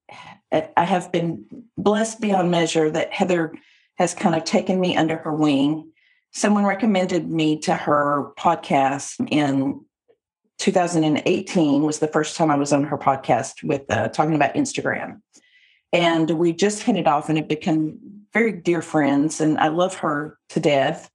I 0.50 0.82
have 0.82 1.12
been 1.12 1.44
blessed 1.76 2.22
beyond 2.22 2.50
measure 2.50 2.90
that 2.90 3.12
Heather 3.12 3.52
has 3.98 4.14
kind 4.14 4.34
of 4.34 4.44
taken 4.44 4.80
me 4.80 4.96
under 4.96 5.18
her 5.18 5.34
wing. 5.34 5.92
Someone 6.32 6.64
recommended 6.64 7.28
me 7.28 7.58
to 7.60 7.74
her 7.74 8.32
podcast 8.38 9.28
in 9.30 9.84
2018 10.58 11.82
was 11.82 11.98
the 11.98 12.08
first 12.08 12.34
time 12.34 12.50
I 12.50 12.56
was 12.56 12.72
on 12.72 12.84
her 12.84 12.96
podcast 12.96 13.62
with 13.62 13.82
uh, 13.90 14.08
talking 14.08 14.34
about 14.34 14.54
Instagram. 14.54 15.20
And 15.92 16.30
we 16.30 16.54
just 16.54 16.82
hit 16.82 16.96
it 16.96 17.06
off 17.06 17.28
and 17.28 17.36
it 17.36 17.46
become 17.46 18.17
very 18.32 18.52
dear 18.52 18.82
friends. 18.82 19.40
And 19.40 19.58
I 19.58 19.68
love 19.68 19.94
her 19.96 20.38
to 20.50 20.60
death. 20.60 21.10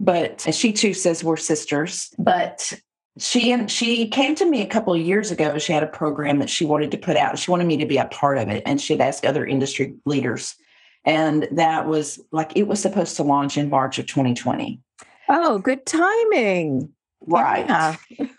But 0.00 0.40
she 0.52 0.72
too 0.72 0.94
says 0.94 1.22
we're 1.22 1.36
sisters. 1.36 2.12
But 2.18 2.72
she 3.18 3.52
and 3.52 3.70
she 3.70 4.08
came 4.08 4.34
to 4.34 4.44
me 4.44 4.60
a 4.62 4.66
couple 4.66 4.92
of 4.92 5.00
years 5.00 5.30
ago. 5.30 5.58
She 5.58 5.72
had 5.72 5.84
a 5.84 5.88
program 5.88 6.40
that 6.40 6.50
she 6.50 6.64
wanted 6.64 6.90
to 6.90 6.98
put 6.98 7.16
out. 7.16 7.38
She 7.38 7.50
wanted 7.50 7.66
me 7.66 7.76
to 7.76 7.86
be 7.86 7.96
a 7.96 8.06
part 8.06 8.38
of 8.38 8.48
it, 8.48 8.62
and 8.66 8.80
she'd 8.80 9.00
asked 9.00 9.24
other 9.24 9.46
industry 9.46 9.94
leaders. 10.04 10.56
And 11.04 11.46
that 11.52 11.86
was 11.86 12.18
like 12.32 12.56
it 12.56 12.66
was 12.66 12.80
supposed 12.80 13.16
to 13.16 13.22
launch 13.22 13.56
in 13.56 13.70
March 13.70 13.98
of 13.98 14.06
2020. 14.06 14.80
Oh, 15.28 15.58
good 15.58 15.86
timing. 15.86 16.90
Right. 17.26 17.66
Yeah. 17.66 17.96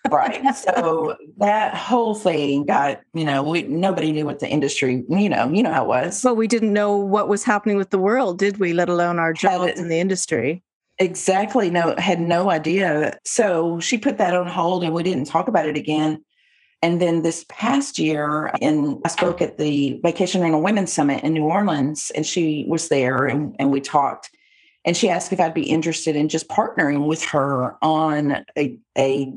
right. 0.10 0.56
So 0.56 1.16
that 1.38 1.76
whole 1.76 2.16
thing 2.16 2.66
got, 2.66 3.02
you 3.14 3.26
know, 3.26 3.44
we 3.44 3.64
nobody 3.64 4.12
knew 4.12 4.26
what 4.26 4.40
the 4.40 4.48
industry, 4.48 5.04
you 5.10 5.30
know, 5.30 5.50
you 5.50 5.64
know 5.64 5.74
how 5.74 5.84
it 5.84 5.88
was. 5.88 6.24
Well, 6.24 6.36
we 6.36 6.48
didn't 6.48 6.74
know 6.74 6.98
what 6.98 7.28
was 7.28 7.44
happening 7.44 7.78
with 7.78 7.90
the 7.90 8.00
world, 8.00 8.40
did 8.40 8.58
we? 8.58 8.74
Let 8.74 8.90
alone 8.90 9.20
our 9.20 9.34
jobs 9.34 9.72
it. 9.72 9.78
in 9.78 9.90
the 9.90 10.00
industry. 10.00 10.64
Exactly. 10.98 11.70
No, 11.70 11.96
had 11.98 12.22
no 12.22 12.50
idea. 12.50 13.18
So 13.26 13.80
she 13.80 13.98
put 13.98 14.18
that 14.18 14.36
on 14.36 14.48
hold 14.48 14.84
and 14.84 14.94
we 14.94 15.04
didn't 15.04 15.26
talk 15.26 15.48
about 15.48 15.68
it 15.68 15.76
again. 15.78 16.24
And 16.82 17.02
then 17.02 17.24
this 17.24 17.46
past 17.50 17.98
year, 17.98 18.52
and 18.62 19.02
I 19.04 19.10
spoke 19.10 19.42
at 19.42 19.58
the 19.58 20.00
Vacation 20.04 20.42
Rental 20.42 20.62
Women's 20.62 20.94
Summit 20.94 21.24
in 21.24 21.34
New 21.34 21.46
Orleans, 21.46 22.12
and 22.14 22.26
she 22.26 22.66
was 22.68 22.90
there 22.90 23.26
and, 23.26 23.56
and 23.58 23.72
we 23.72 23.82
talked. 23.82 24.30
And 24.86 24.96
she 24.96 25.10
asked 25.10 25.34
if 25.34 25.40
I'd 25.40 25.54
be 25.54 25.64
interested 25.64 26.16
in 26.16 26.30
just 26.30 26.48
partnering 26.48 27.08
with 27.08 27.24
her 27.26 27.76
on 27.84 28.46
a, 28.56 28.78
a 28.96 29.34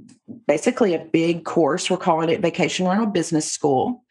basically 0.47 0.95
a 0.95 1.05
big 1.07 1.45
course. 1.45 1.90
We're 1.90 1.97
calling 1.97 2.28
it 2.28 2.43
Vacation 2.43 2.87
Rental 2.87 3.07
Business 3.07 3.50
School. 3.50 4.05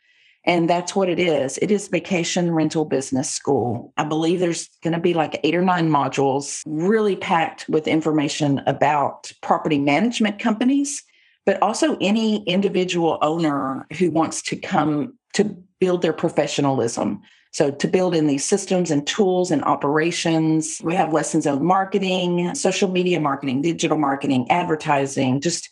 And 0.45 0.69
that's 0.69 0.95
what 0.95 1.09
it 1.09 1.19
is. 1.19 1.59
It 1.61 1.71
is 1.71 1.89
Vacation 1.89 2.51
Rental 2.51 2.85
Business 2.85 3.29
School. 3.29 3.93
I 3.97 4.05
believe 4.05 4.39
there's 4.39 4.69
going 4.81 4.93
to 4.93 4.99
be 4.99 5.13
like 5.13 5.39
eight 5.43 5.53
or 5.53 5.61
nine 5.61 5.89
modules, 5.89 6.63
really 6.65 7.17
packed 7.17 7.67
with 7.69 7.87
information 7.87 8.61
about 8.65 9.31
property 9.41 9.77
management 9.77 10.39
companies, 10.39 11.03
but 11.45 11.61
also 11.61 11.97
any 11.99 12.43
individual 12.45 13.19
owner 13.21 13.85
who 13.99 14.09
wants 14.09 14.41
to 14.43 14.55
come 14.55 15.13
to 15.33 15.43
build 15.79 16.01
their 16.01 16.13
professionalism. 16.13 17.21
So, 17.51 17.71
to 17.71 17.87
build 17.87 18.15
in 18.15 18.27
these 18.27 18.45
systems 18.45 18.91
and 18.91 19.05
tools 19.07 19.51
and 19.51 19.63
operations, 19.63 20.79
we 20.83 20.95
have 20.95 21.13
lessons 21.13 21.47
on 21.47 21.63
marketing, 21.63 22.53
social 22.55 22.89
media 22.89 23.19
marketing, 23.19 23.61
digital 23.61 23.97
marketing, 23.97 24.49
advertising, 24.51 25.41
just, 25.41 25.69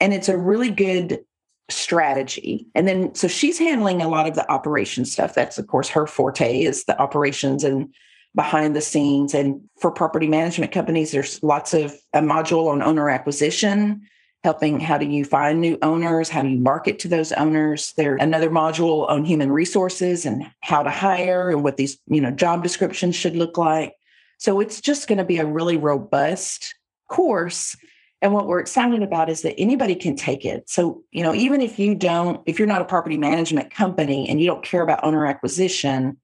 and 0.00 0.14
it's 0.14 0.28
a 0.28 0.38
really 0.38 0.70
good 0.70 1.24
strategy. 1.68 2.66
And 2.74 2.86
then, 2.86 3.14
so 3.14 3.28
she's 3.28 3.58
handling 3.58 4.00
a 4.00 4.08
lot 4.08 4.28
of 4.28 4.34
the 4.34 4.50
operation 4.50 5.04
stuff. 5.04 5.34
That's, 5.34 5.58
of 5.58 5.66
course, 5.66 5.88
her 5.88 6.06
forte 6.06 6.62
is 6.62 6.84
the 6.84 6.98
operations 7.00 7.64
and 7.64 7.92
behind 8.34 8.76
the 8.76 8.80
scenes. 8.80 9.34
And 9.34 9.62
for 9.80 9.90
property 9.90 10.28
management 10.28 10.70
companies, 10.70 11.10
there's 11.10 11.42
lots 11.42 11.74
of 11.74 11.96
a 12.12 12.20
module 12.20 12.68
on 12.68 12.82
owner 12.82 13.10
acquisition, 13.10 14.02
helping 14.46 14.78
how 14.78 14.96
do 14.96 15.06
you 15.06 15.24
find 15.24 15.60
new 15.60 15.76
owners, 15.82 16.28
how 16.28 16.40
do 16.40 16.48
you 16.48 16.60
market 16.60 17.00
to 17.00 17.08
those 17.08 17.32
owners. 17.32 17.92
There's 17.96 18.22
another 18.22 18.48
module 18.48 19.10
on 19.10 19.24
human 19.24 19.50
resources 19.50 20.24
and 20.24 20.46
how 20.60 20.84
to 20.84 20.88
hire 20.88 21.50
and 21.50 21.64
what 21.64 21.78
these, 21.78 21.98
you 22.06 22.20
know, 22.20 22.30
job 22.30 22.62
descriptions 22.62 23.16
should 23.16 23.34
look 23.34 23.58
like. 23.58 23.94
So 24.38 24.60
it's 24.60 24.80
just 24.80 25.08
going 25.08 25.18
to 25.18 25.24
be 25.24 25.38
a 25.38 25.44
really 25.44 25.76
robust 25.76 26.76
course. 27.08 27.76
And 28.22 28.32
what 28.32 28.46
we're 28.46 28.60
excited 28.60 29.02
about 29.02 29.28
is 29.28 29.42
that 29.42 29.58
anybody 29.58 29.96
can 29.96 30.14
take 30.14 30.44
it. 30.44 30.70
So, 30.70 31.02
you 31.10 31.24
know, 31.24 31.34
even 31.34 31.60
if 31.60 31.80
you 31.80 31.96
don't, 31.96 32.40
if 32.46 32.60
you're 32.60 32.68
not 32.68 32.82
a 32.82 32.84
property 32.84 33.18
management 33.18 33.72
company 33.72 34.28
and 34.28 34.40
you 34.40 34.46
don't 34.46 34.62
care 34.62 34.82
about 34.82 35.02
owner 35.02 35.26
acquisition, 35.26 36.18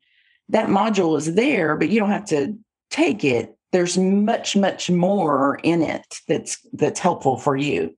that 0.49 0.69
module 0.69 1.19
is 1.19 1.35
there, 1.35 1.76
but 1.76 1.88
you 1.88 1.99
don't 1.99 2.11
have 2.11 2.26
to 2.26 2.57
take 2.88 3.25
it. 3.25 3.57
There's 3.73 3.99
much, 3.99 4.55
much 4.55 4.91
more 4.93 5.59
in 5.64 5.83
it 5.83 6.21
that's 6.29 6.64
that's 6.73 7.00
helpful 7.00 7.37
for 7.37 7.57
you. 7.57 7.97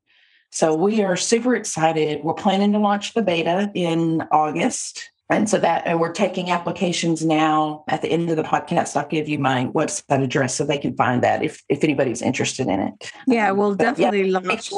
So 0.54 0.72
we 0.72 1.02
are 1.02 1.16
super 1.16 1.56
excited. 1.56 2.22
We're 2.22 2.32
planning 2.32 2.72
to 2.74 2.78
launch 2.78 3.12
the 3.14 3.22
beta 3.22 3.72
in 3.74 4.22
August. 4.30 5.10
And 5.28 5.50
so 5.50 5.58
that, 5.58 5.82
and 5.84 5.98
we're 5.98 6.12
taking 6.12 6.48
applications 6.48 7.24
now. 7.24 7.82
At 7.88 8.02
the 8.02 8.08
end 8.08 8.30
of 8.30 8.36
the 8.36 8.44
podcast, 8.44 8.94
I'll 8.94 9.08
give 9.08 9.28
you 9.28 9.40
my 9.40 9.66
website 9.74 10.22
address 10.22 10.54
so 10.54 10.64
they 10.64 10.78
can 10.78 10.94
find 10.94 11.24
that 11.24 11.42
if 11.42 11.60
if 11.68 11.82
anybody's 11.82 12.22
interested 12.22 12.68
in 12.68 12.78
it. 12.78 13.10
Yeah, 13.26 13.50
Um, 13.50 13.56
we'll 13.56 13.74
but 13.74 13.98
yeah, 13.98 14.12
definitely 14.12 14.30
launch. 14.30 14.70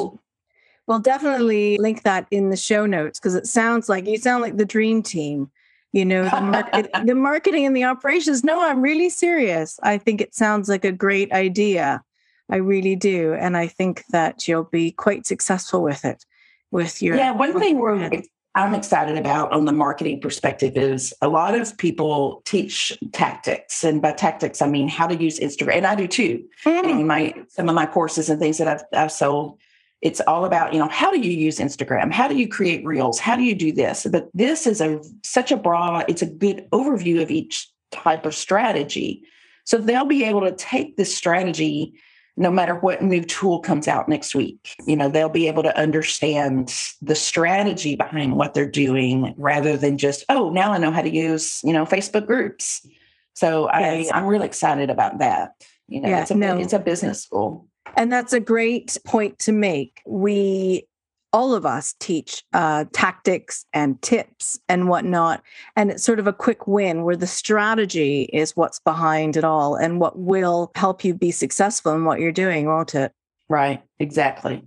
We'll 0.87 0.99
definitely 0.99 1.77
link 1.77 2.01
that 2.01 2.25
in 2.31 2.49
the 2.49 2.57
show 2.57 2.87
notes 2.87 3.19
because 3.19 3.35
it 3.35 3.45
sounds 3.45 3.87
like 3.87 4.07
you 4.07 4.17
sound 4.17 4.41
like 4.41 4.57
the 4.57 4.65
dream 4.65 5.03
team. 5.03 5.51
You 5.93 6.05
know, 6.05 6.23
the, 6.23 6.41
market, 6.41 6.89
the 7.05 7.13
marketing 7.13 7.67
and 7.67 7.75
the 7.75 7.83
operations. 7.83 8.43
No, 8.43 8.67
I'm 8.67 8.81
really 8.81 9.11
serious. 9.11 9.79
I 9.83 9.99
think 9.99 10.21
it 10.21 10.33
sounds 10.33 10.69
like 10.69 10.85
a 10.85 10.91
great 10.91 11.31
idea. 11.31 12.03
I 12.49 12.57
really 12.57 12.95
do. 12.95 13.33
And 13.33 13.57
I 13.57 13.67
think 13.67 14.03
that 14.09 14.47
you'll 14.47 14.63
be 14.63 14.91
quite 14.91 15.25
successful 15.25 15.83
with 15.83 16.05
it. 16.05 16.25
With 16.69 17.01
your 17.01 17.15
yeah, 17.15 17.31
one 17.31 17.57
thing 17.59 17.77
we're. 17.77 18.21
I'm 18.55 18.73
excited 18.73 19.17
about 19.17 19.53
on 19.53 19.65
the 19.65 19.71
marketing 19.71 20.19
perspective 20.19 20.75
is 20.75 21.13
a 21.21 21.27
lot 21.27 21.53
of 21.53 21.77
people 21.77 22.41
teach 22.43 22.97
tactics, 23.13 23.85
and 23.85 24.01
by 24.01 24.11
tactics 24.11 24.61
I 24.61 24.67
mean 24.67 24.89
how 24.89 25.07
to 25.07 25.15
use 25.15 25.39
Instagram, 25.39 25.75
and 25.77 25.87
I 25.87 25.95
do 25.95 26.07
too. 26.07 26.43
Mm, 26.65 26.89
in 26.89 27.07
my 27.07 27.33
some 27.47 27.69
of 27.69 27.75
my 27.75 27.85
courses 27.85 28.29
and 28.29 28.37
things 28.37 28.57
that 28.57 28.67
I've, 28.67 28.83
I've 28.91 29.11
sold 29.13 29.59
it's 30.01 30.21
all 30.21 30.45
about 30.45 30.73
you 30.73 30.79
know 30.79 30.87
how 30.87 31.11
do 31.11 31.19
you 31.19 31.31
use 31.31 31.57
instagram 31.57 32.11
how 32.11 32.27
do 32.27 32.37
you 32.37 32.47
create 32.47 32.85
reels 32.85 33.19
how 33.19 33.35
do 33.35 33.43
you 33.43 33.55
do 33.55 33.71
this 33.71 34.05
but 34.11 34.29
this 34.33 34.67
is 34.67 34.79
a 34.79 35.01
such 35.23 35.51
a 35.51 35.57
broad 35.57 36.05
it's 36.07 36.21
a 36.21 36.27
good 36.27 36.67
overview 36.71 37.21
of 37.21 37.31
each 37.31 37.69
type 37.91 38.25
of 38.25 38.35
strategy 38.35 39.23
so 39.63 39.77
they'll 39.77 40.05
be 40.05 40.23
able 40.23 40.41
to 40.41 40.51
take 40.51 40.97
this 40.97 41.15
strategy 41.15 41.93
no 42.37 42.51
matter 42.51 42.75
what 42.75 43.01
new 43.01 43.23
tool 43.23 43.59
comes 43.59 43.87
out 43.87 44.07
next 44.07 44.35
week. 44.35 44.75
You 44.85 44.95
know, 44.95 45.09
they'll 45.09 45.27
be 45.27 45.47
able 45.47 45.63
to 45.63 45.77
understand 45.77 46.73
the 47.01 47.15
strategy 47.15 47.95
behind 47.95 48.37
what 48.37 48.53
they're 48.53 48.69
doing 48.69 49.33
rather 49.37 49.75
than 49.75 49.97
just, 49.97 50.23
oh, 50.29 50.51
now 50.51 50.71
I 50.71 50.77
know 50.77 50.91
how 50.91 51.01
to 51.01 51.09
use, 51.09 51.59
you 51.63 51.73
know, 51.73 51.85
Facebook 51.85 52.27
groups. 52.27 52.87
So 53.33 53.67
yes. 53.73 54.11
I, 54.11 54.17
I'm 54.17 54.27
really 54.27 54.45
excited 54.45 54.91
about 54.91 55.17
that. 55.17 55.53
You 55.87 56.01
know, 56.01 56.09
yeah, 56.09 56.21
it's, 56.21 56.31
a, 56.31 56.35
no. 56.35 56.57
it's 56.57 56.73
a 56.73 56.79
business 56.79 57.23
school. 57.23 57.67
And 57.95 58.11
that's 58.11 58.33
a 58.33 58.39
great 58.39 58.97
point 59.05 59.39
to 59.39 59.51
make. 59.51 60.01
We 60.05 60.86
all 61.33 61.53
of 61.53 61.65
us 61.65 61.93
teach 61.99 62.43
uh, 62.53 62.85
tactics 62.93 63.65
and 63.73 64.01
tips 64.01 64.59
and 64.69 64.87
whatnot. 64.87 65.43
And 65.75 65.91
it's 65.91 66.03
sort 66.03 66.19
of 66.19 66.27
a 66.27 66.33
quick 66.33 66.67
win 66.67 67.03
where 67.03 67.15
the 67.15 67.27
strategy 67.27 68.23
is 68.33 68.55
what's 68.55 68.79
behind 68.79 69.37
it 69.37 69.43
all 69.43 69.75
and 69.75 69.99
what 69.99 70.17
will 70.17 70.71
help 70.75 71.03
you 71.03 71.13
be 71.13 71.31
successful 71.31 71.93
in 71.93 72.05
what 72.05 72.19
you're 72.19 72.31
doing, 72.31 72.65
won't 72.65 72.95
it? 72.95 73.11
Right, 73.49 73.83
exactly. 73.99 74.63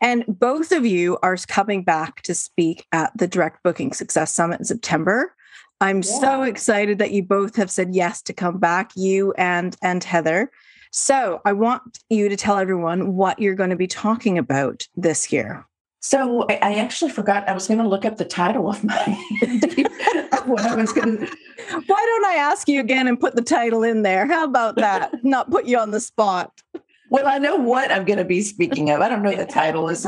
And 0.00 0.24
both 0.26 0.72
of 0.72 0.84
you 0.84 1.18
are 1.22 1.36
coming 1.46 1.84
back 1.84 2.22
to 2.22 2.34
speak 2.34 2.86
at 2.90 3.16
the 3.16 3.28
Direct 3.28 3.62
Booking 3.62 3.92
Success 3.92 4.34
Summit 4.34 4.58
in 4.58 4.64
September. 4.64 5.34
I'm 5.80 5.98
yeah. 5.98 6.20
so 6.20 6.42
excited 6.42 6.98
that 6.98 7.12
you 7.12 7.22
both 7.22 7.54
have 7.56 7.70
said 7.70 7.94
yes 7.94 8.22
to 8.22 8.32
come 8.32 8.58
back, 8.58 8.90
you 8.96 9.32
and 9.38 9.76
and 9.82 10.02
Heather. 10.02 10.50
So 10.90 11.40
I 11.44 11.52
want 11.52 11.98
you 12.10 12.28
to 12.28 12.36
tell 12.36 12.58
everyone 12.58 13.14
what 13.14 13.38
you're 13.38 13.54
going 13.54 13.70
to 13.70 13.76
be 13.76 13.86
talking 13.86 14.38
about 14.38 14.86
this 14.96 15.32
year. 15.32 15.66
So 16.04 16.46
I 16.48 16.74
actually 16.74 17.12
forgot 17.12 17.48
I 17.48 17.52
was 17.52 17.68
going 17.68 17.78
to 17.78 17.86
look 17.86 18.04
up 18.04 18.16
the 18.16 18.24
title 18.24 18.68
of 18.68 18.82
my 18.82 18.94
what 20.46 20.60
I 20.60 20.74
was 20.74 20.92
going. 20.92 21.16
Why 21.16 22.06
don't 22.06 22.24
I 22.26 22.34
ask 22.38 22.68
you 22.68 22.80
again 22.80 23.06
and 23.06 23.18
put 23.18 23.36
the 23.36 23.42
title 23.42 23.84
in 23.84 24.02
there? 24.02 24.26
How 24.26 24.44
about 24.44 24.74
that? 24.76 25.24
Not 25.24 25.48
put 25.48 25.64
you 25.64 25.78
on 25.78 25.92
the 25.92 26.00
spot. 26.00 26.60
Well, 27.08 27.28
I 27.28 27.38
know 27.38 27.54
what 27.54 27.92
I'm 27.92 28.04
going 28.04 28.18
to 28.18 28.24
be 28.24 28.42
speaking 28.42 28.90
of. 28.90 29.00
I 29.00 29.08
don't 29.08 29.22
know 29.22 29.36
the 29.36 29.46
title. 29.46 29.88
Is 29.88 30.02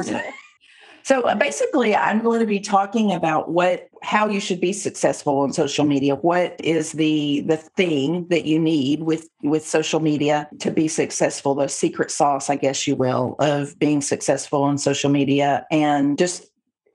so 1.04 1.20
uh, 1.20 1.34
basically, 1.34 1.94
I'm 1.94 2.22
going 2.22 2.40
to 2.40 2.46
be 2.46 2.60
talking 2.60 3.12
about 3.12 3.50
what 3.50 3.88
how 4.02 4.26
you 4.26 4.40
should 4.40 4.60
be 4.60 4.72
successful 4.72 5.40
on 5.40 5.52
social 5.52 5.84
media. 5.84 6.14
What 6.14 6.58
is 6.64 6.92
the 6.92 7.42
the 7.42 7.58
thing 7.58 8.26
that 8.28 8.46
you 8.46 8.58
need 8.58 9.02
with 9.02 9.28
with 9.42 9.66
social 9.66 10.00
media 10.00 10.48
to 10.60 10.70
be 10.70 10.88
successful? 10.88 11.54
The 11.54 11.68
secret 11.68 12.10
sauce, 12.10 12.48
I 12.48 12.56
guess 12.56 12.86
you 12.86 12.96
will, 12.96 13.36
of 13.38 13.78
being 13.78 14.00
successful 14.00 14.62
on 14.62 14.78
social 14.78 15.10
media, 15.10 15.66
and 15.70 16.16
just 16.16 16.46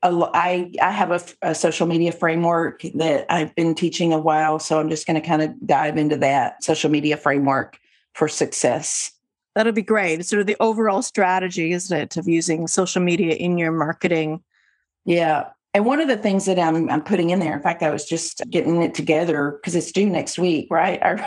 I 0.01 0.71
I 0.81 0.91
have 0.91 1.11
a, 1.11 1.21
a, 1.43 1.53
social 1.53 1.85
media 1.85 2.11
framework 2.11 2.81
that 2.95 3.27
I've 3.29 3.53
been 3.53 3.75
teaching 3.75 4.11
a 4.11 4.19
while, 4.19 4.57
so 4.57 4.79
I'm 4.79 4.89
just 4.89 5.05
going 5.05 5.21
to 5.21 5.27
kind 5.27 5.43
of 5.43 5.53
dive 5.67 5.97
into 5.97 6.17
that 6.17 6.63
social 6.63 6.89
media 6.89 7.15
framework 7.15 7.79
for 8.13 8.27
success. 8.27 9.11
That'll 9.59 9.73
be 9.73 9.81
great. 9.81 10.21
It's 10.21 10.29
sort 10.29 10.39
of 10.39 10.47
the 10.47 10.55
overall 10.61 11.01
strategy, 11.01 11.73
isn't 11.73 11.97
it, 11.97 12.15
of 12.15 12.29
using 12.29 12.65
social 12.65 13.01
media 13.01 13.35
in 13.35 13.57
your 13.57 13.73
marketing? 13.73 14.41
Yeah. 15.03 15.49
And 15.73 15.85
one 15.85 15.99
of 15.99 16.07
the 16.07 16.15
things 16.15 16.45
that 16.45 16.57
I'm, 16.57 16.89
I'm 16.89 17.03
putting 17.03 17.31
in 17.31 17.39
there, 17.39 17.57
in 17.57 17.61
fact, 17.61 17.83
I 17.83 17.89
was 17.89 18.05
just 18.05 18.41
getting 18.49 18.81
it 18.81 18.93
together 18.93 19.59
because 19.59 19.75
it's 19.75 19.91
due 19.91 20.09
next 20.09 20.39
week, 20.39 20.67
right? 20.71 21.01
Or, 21.03 21.19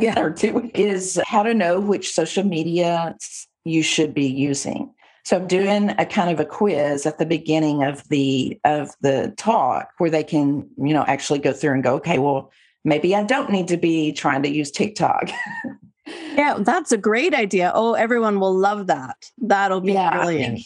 yeah. 0.00 0.18
or 0.18 0.32
two 0.32 0.72
is 0.74 1.20
how 1.24 1.44
to 1.44 1.54
know 1.54 1.78
which 1.78 2.10
social 2.10 2.42
media 2.42 3.16
you 3.64 3.84
should 3.84 4.12
be 4.12 4.26
using. 4.26 4.92
So 5.24 5.36
I'm 5.36 5.46
doing 5.46 5.90
a 6.00 6.04
kind 6.04 6.32
of 6.32 6.40
a 6.40 6.44
quiz 6.44 7.06
at 7.06 7.18
the 7.18 7.26
beginning 7.26 7.84
of 7.84 8.02
the 8.08 8.58
of 8.64 8.90
the 9.02 9.32
talk 9.36 9.90
where 9.98 10.10
they 10.10 10.24
can, 10.24 10.68
you 10.78 10.94
know, 10.94 11.04
actually 11.06 11.38
go 11.38 11.52
through 11.52 11.74
and 11.74 11.84
go, 11.84 11.94
okay, 11.94 12.18
well, 12.18 12.50
maybe 12.84 13.14
I 13.14 13.22
don't 13.22 13.52
need 13.52 13.68
to 13.68 13.76
be 13.76 14.10
trying 14.12 14.42
to 14.42 14.48
use 14.48 14.72
TikTok. 14.72 15.30
Yeah, 16.36 16.58
that's 16.60 16.92
a 16.92 16.96
great 16.96 17.34
idea. 17.34 17.72
Oh, 17.74 17.94
everyone 17.94 18.40
will 18.40 18.54
love 18.54 18.86
that. 18.86 19.30
That'll 19.38 19.80
be 19.80 19.92
yeah, 19.92 20.16
brilliant. 20.16 20.60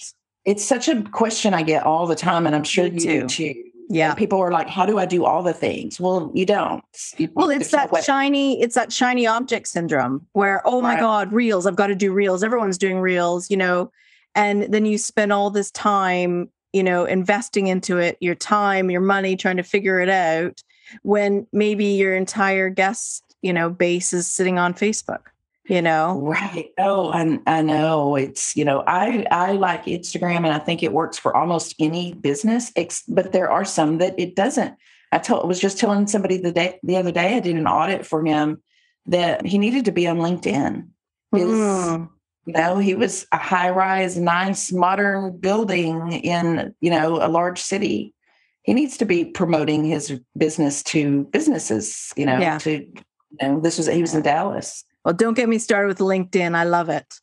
It's 0.44 0.64
such 0.64 0.88
a 0.88 1.02
question 1.02 1.54
I 1.54 1.62
get 1.62 1.84
all 1.84 2.06
the 2.06 2.16
time, 2.16 2.46
and 2.46 2.54
I'm 2.54 2.64
sure 2.64 2.90
Me 2.90 3.02
you 3.02 3.22
too. 3.22 3.26
too. 3.28 3.54
Yeah. 3.88 4.14
people 4.14 4.40
are 4.40 4.50
like, 4.50 4.68
how 4.68 4.86
do 4.86 4.98
I 4.98 5.04
do 5.04 5.26
all 5.26 5.42
the 5.42 5.52
things? 5.52 6.00
Well, 6.00 6.32
you 6.34 6.46
don't. 6.46 6.82
You, 7.18 7.28
well, 7.34 7.50
it's 7.50 7.70
that 7.72 7.92
no 7.92 8.00
shiny, 8.00 8.62
it's 8.62 8.74
that 8.74 8.90
shiny 8.90 9.26
object 9.26 9.68
syndrome 9.68 10.26
where, 10.32 10.62
oh 10.64 10.80
my 10.80 10.94
right. 10.94 11.00
God, 11.00 11.32
reels, 11.32 11.66
I've 11.66 11.76
got 11.76 11.88
to 11.88 11.94
do 11.94 12.10
reels. 12.10 12.42
Everyone's 12.42 12.78
doing 12.78 13.00
reels, 13.00 13.50
you 13.50 13.56
know, 13.56 13.92
and 14.34 14.62
then 14.72 14.86
you 14.86 14.96
spend 14.96 15.30
all 15.30 15.50
this 15.50 15.70
time, 15.70 16.48
you 16.72 16.82
know, 16.82 17.04
investing 17.04 17.66
into 17.66 17.98
it, 17.98 18.16
your 18.20 18.34
time, 18.34 18.90
your 18.90 19.02
money, 19.02 19.36
trying 19.36 19.58
to 19.58 19.62
figure 19.62 20.00
it 20.00 20.08
out 20.08 20.62
when 21.02 21.46
maybe 21.52 21.84
your 21.84 22.14
entire 22.16 22.70
guest, 22.70 23.22
you 23.42 23.52
know, 23.52 23.68
base 23.68 24.14
is 24.14 24.26
sitting 24.26 24.58
on 24.58 24.72
Facebook 24.72 25.31
you 25.64 25.82
know? 25.82 26.20
Right. 26.20 26.70
Oh 26.78 27.12
I, 27.12 27.38
I 27.46 27.62
know 27.62 28.16
it's 28.16 28.56
you 28.56 28.64
know 28.64 28.82
i 28.86 29.26
i 29.30 29.52
like 29.52 29.84
instagram 29.84 30.38
and 30.38 30.48
i 30.48 30.58
think 30.58 30.82
it 30.82 30.92
works 30.92 31.18
for 31.18 31.36
almost 31.36 31.74
any 31.78 32.14
business 32.14 32.72
but 33.08 33.32
there 33.32 33.50
are 33.50 33.64
some 33.64 33.98
that 33.98 34.14
it 34.18 34.34
doesn't. 34.34 34.74
I 35.10 35.18
told 35.18 35.46
was 35.46 35.60
just 35.60 35.78
telling 35.78 36.06
somebody 36.06 36.38
the 36.38 36.52
day 36.52 36.78
the 36.82 36.96
other 36.96 37.12
day 37.12 37.36
i 37.36 37.40
did 37.40 37.56
an 37.56 37.66
audit 37.66 38.06
for 38.06 38.24
him 38.24 38.62
that 39.06 39.44
he 39.46 39.58
needed 39.58 39.84
to 39.86 39.92
be 39.92 40.06
on 40.06 40.18
linkedin. 40.18 40.88
His, 41.32 41.48
mm. 41.48 42.08
you 42.46 42.52
know 42.52 42.78
he 42.78 42.94
was 42.94 43.26
a 43.32 43.38
high 43.38 43.70
rise 43.70 44.18
nice 44.18 44.72
modern 44.72 45.38
building 45.38 46.12
in 46.12 46.74
you 46.80 46.90
know 46.90 47.24
a 47.24 47.28
large 47.28 47.60
city. 47.60 48.14
He 48.62 48.74
needs 48.74 48.96
to 48.98 49.04
be 49.04 49.24
promoting 49.24 49.84
his 49.84 50.20
business 50.36 50.82
to 50.84 51.24
businesses 51.24 52.12
you 52.16 52.26
know 52.26 52.38
yeah. 52.38 52.58
to 52.58 52.70
you 52.72 52.94
know 53.40 53.60
this 53.60 53.78
was 53.78 53.86
he 53.86 54.00
was 54.00 54.14
in 54.14 54.22
dallas 54.22 54.84
well, 55.04 55.14
don't 55.14 55.34
get 55.34 55.48
me 55.48 55.58
started 55.58 55.88
with 55.88 55.98
LinkedIn. 55.98 56.54
I 56.54 56.64
love 56.64 56.88
it. 56.88 57.14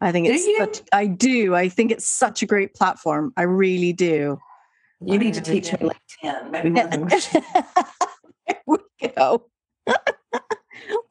I 0.00 0.12
think 0.12 0.28
it's 0.28 0.46
such, 0.58 0.82
I 0.92 1.06
do. 1.06 1.54
I 1.54 1.68
think 1.68 1.90
it's 1.90 2.06
such 2.06 2.42
a 2.42 2.46
great 2.46 2.74
platform. 2.74 3.32
I 3.36 3.42
really 3.42 3.92
do. 3.92 4.38
You 5.00 5.18
need 5.18 5.34
to 5.34 5.40
teach 5.40 5.72
me 5.72 5.90
LinkedIn. 6.22 6.50
Maybe 6.50 6.70
there 8.46 8.56
we 8.66 8.78
go. 9.16 9.46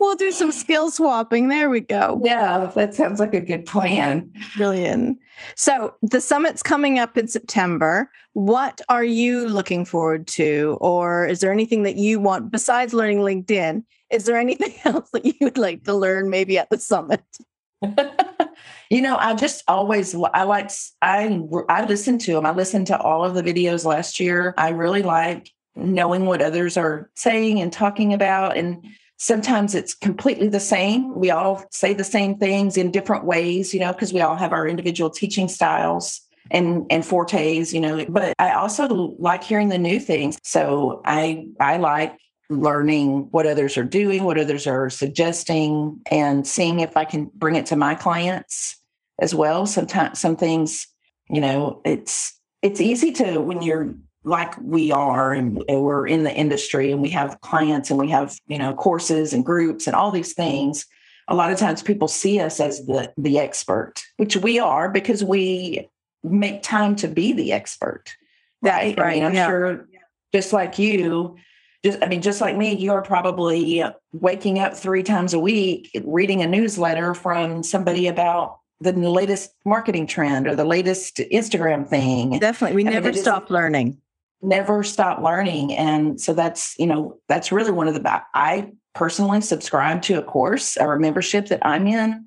we'll 0.04 0.16
do 0.16 0.32
some 0.32 0.52
skill 0.52 0.92
swapping. 0.92 1.48
There 1.48 1.70
we 1.70 1.80
go. 1.80 2.22
Yeah, 2.24 2.70
that 2.76 2.94
sounds 2.94 3.20
like 3.20 3.34
a 3.34 3.40
good 3.40 3.66
plan. 3.66 4.32
Brilliant. 4.58 5.18
So 5.56 5.96
the 6.02 6.22
summit's 6.22 6.62
coming 6.62 7.00
up 7.00 7.18
in 7.18 7.28
September. 7.28 8.12
What 8.34 8.82
are 8.90 9.04
you 9.04 9.48
looking 9.48 9.86
forward 9.86 10.28
to? 10.28 10.78
Or 10.82 11.26
is 11.26 11.40
there 11.40 11.52
anything 11.52 11.84
that 11.84 11.96
you 11.96 12.20
want 12.20 12.52
besides 12.52 12.94
learning 12.94 13.20
LinkedIn? 13.20 13.84
Is 14.12 14.26
there 14.26 14.38
anything 14.38 14.74
else 14.86 15.10
that 15.12 15.26
you 15.26 15.34
would 15.42 15.58
like 15.58 15.86
to 15.86 15.94
learn 15.94 16.30
maybe 16.30 16.58
at 16.58 16.70
the 16.70 16.78
summit? 16.78 17.24
you 18.90 19.02
know, 19.02 19.18
I 19.18 19.34
just 19.36 19.64
always 19.68 20.16
I 20.34 20.44
like 20.44 20.70
I 21.02 21.42
I 21.70 21.86
listen 21.86 22.18
to 22.20 22.34
them. 22.34 22.46
I 22.46 22.52
listened 22.52 22.88
to 22.88 23.00
all 23.00 23.26
of 23.26 23.36
the 23.36 23.44
videos 23.44 23.86
last 23.86 24.20
year. 24.20 24.54
I 24.58 24.70
really 24.70 25.02
like 25.02 25.50
knowing 25.76 26.26
what 26.26 26.42
others 26.42 26.78
are 26.78 27.10
saying 27.16 27.60
and 27.60 27.74
talking 27.74 28.14
about 28.14 28.56
and 28.58 28.86
sometimes 29.24 29.74
it's 29.74 29.94
completely 29.94 30.50
the 30.50 30.60
same. 30.60 31.16
We 31.16 31.32
all 31.32 31.64
say 31.72 31.94
the 31.94 32.04
same 32.04 32.38
things 32.38 32.76
in 32.76 32.92
different 32.92 33.24
ways, 33.24 33.74
you 33.74 33.80
know, 33.80 33.94
because 33.94 34.12
we 34.12 34.20
all 34.20 34.36
have 34.36 34.52
our 34.52 34.68
individual 34.68 35.10
teaching 35.10 35.48
styles 35.48 36.20
and 36.52 36.86
and 36.90 37.06
fortes, 37.06 37.74
you 37.74 37.80
know, 37.80 38.06
but 38.10 38.34
I 38.38 38.52
also 38.52 39.16
like 39.18 39.42
hearing 39.42 39.70
the 39.70 39.78
new 39.78 39.98
things. 39.98 40.38
So 40.44 41.02
I 41.06 41.48
I 41.62 41.78
like 41.78 42.18
learning 42.50 43.30
what 43.32 43.48
others 43.48 43.78
are 43.78 43.86
doing, 43.86 44.26
what 44.26 44.38
others 44.38 44.68
are 44.68 44.90
suggesting, 44.90 46.02
and 46.12 46.46
seeing 46.46 46.82
if 46.82 46.98
I 46.98 47.06
can 47.06 47.32
bring 47.34 47.56
it 47.56 47.66
to 47.68 47.78
my 47.78 47.96
clients 47.96 48.76
as 49.22 49.34
well. 49.34 49.66
Sometimes 49.66 50.20
some 50.20 50.36
things, 50.36 50.86
you 51.30 51.40
know, 51.40 51.82
it's 51.86 52.38
it's 52.62 52.82
easy 52.82 53.14
to 53.14 53.40
when 53.40 53.62
you're 53.62 53.96
like 54.24 54.54
we 54.62 54.92
are 54.92 55.34
and, 55.34 55.64
and 55.68 55.82
we're 55.82 56.08
in 56.08 56.24
the 56.24 56.34
industry 56.34 56.92
and 56.92 57.02
we 57.02 57.10
have 57.10 57.40
clients 57.42 57.90
and 57.90 58.00
we 58.00 58.10
have, 58.10 58.38
you 58.48 58.58
know, 58.58 58.74
courses 58.74 59.34
and 59.34 59.46
groups 59.46 59.88
and 59.88 59.96
all 59.96 60.12
these 60.12 60.34
things. 60.34 60.86
A 61.28 61.36
lot 61.36 61.52
of 61.52 61.58
times 61.58 61.82
people 61.82 62.08
see 62.08 62.40
us 62.40 62.60
as 62.60 62.86
the 62.86 63.12
the 63.18 63.40
expert, 63.40 64.04
which 64.18 64.36
we 64.38 64.60
are 64.60 64.90
because 64.90 65.24
we 65.24 65.90
make 66.24 66.64
time 66.64 66.96
to 66.98 67.08
be 67.08 67.34
the 67.34 67.54
expert. 67.54 68.16
Right. 68.62 68.98
right. 68.98 69.08
I 69.08 69.14
mean, 69.14 69.24
I'm 69.24 69.34
yeah. 69.34 69.48
sure 69.48 69.88
just 70.34 70.52
like 70.52 70.80
you, 70.80 71.38
just 71.84 72.02
i 72.02 72.08
mean 72.08 72.22
just 72.22 72.42
like 72.42 72.56
me 72.56 72.76
you're 72.76 73.02
probably 73.02 73.84
waking 74.14 74.60
up 74.60 74.74
three 74.74 75.04
times 75.04 75.34
a 75.34 75.40
week 75.40 75.92
reading 76.06 76.42
a 76.42 76.48
newsletter 76.48 77.14
from 77.14 77.62
somebody 77.62 78.08
about 78.08 78.60
the 78.80 78.92
latest 78.94 79.52
marketing 79.66 80.08
trend 80.08 80.48
or 80.48 80.56
the 80.56 80.66
latest 80.66 81.18
instagram 81.32 81.88
thing 81.88 82.40
definitely 82.40 82.84
we 82.84 82.88
I 82.88 82.94
never 82.94 83.12
mean, 83.12 83.22
stop 83.22 83.50
learning 83.50 83.98
never 84.44 84.84
stop 84.84 85.22
learning 85.22 85.74
and 85.74 86.20
so 86.20 86.34
that's 86.34 86.78
you 86.78 86.86
know 86.86 87.18
that's 87.28 87.52
really 87.52 87.72
one 87.72 87.88
of 87.88 87.94
the 87.94 88.22
i 88.34 88.72
personally 88.94 89.42
subscribe 89.42 90.02
to 90.02 90.20
a 90.20 90.24
course 90.24 90.78
or 90.78 90.94
a 90.94 91.00
membership 91.00 91.48
that 91.48 91.66
i'm 91.66 91.88
in 91.88 92.26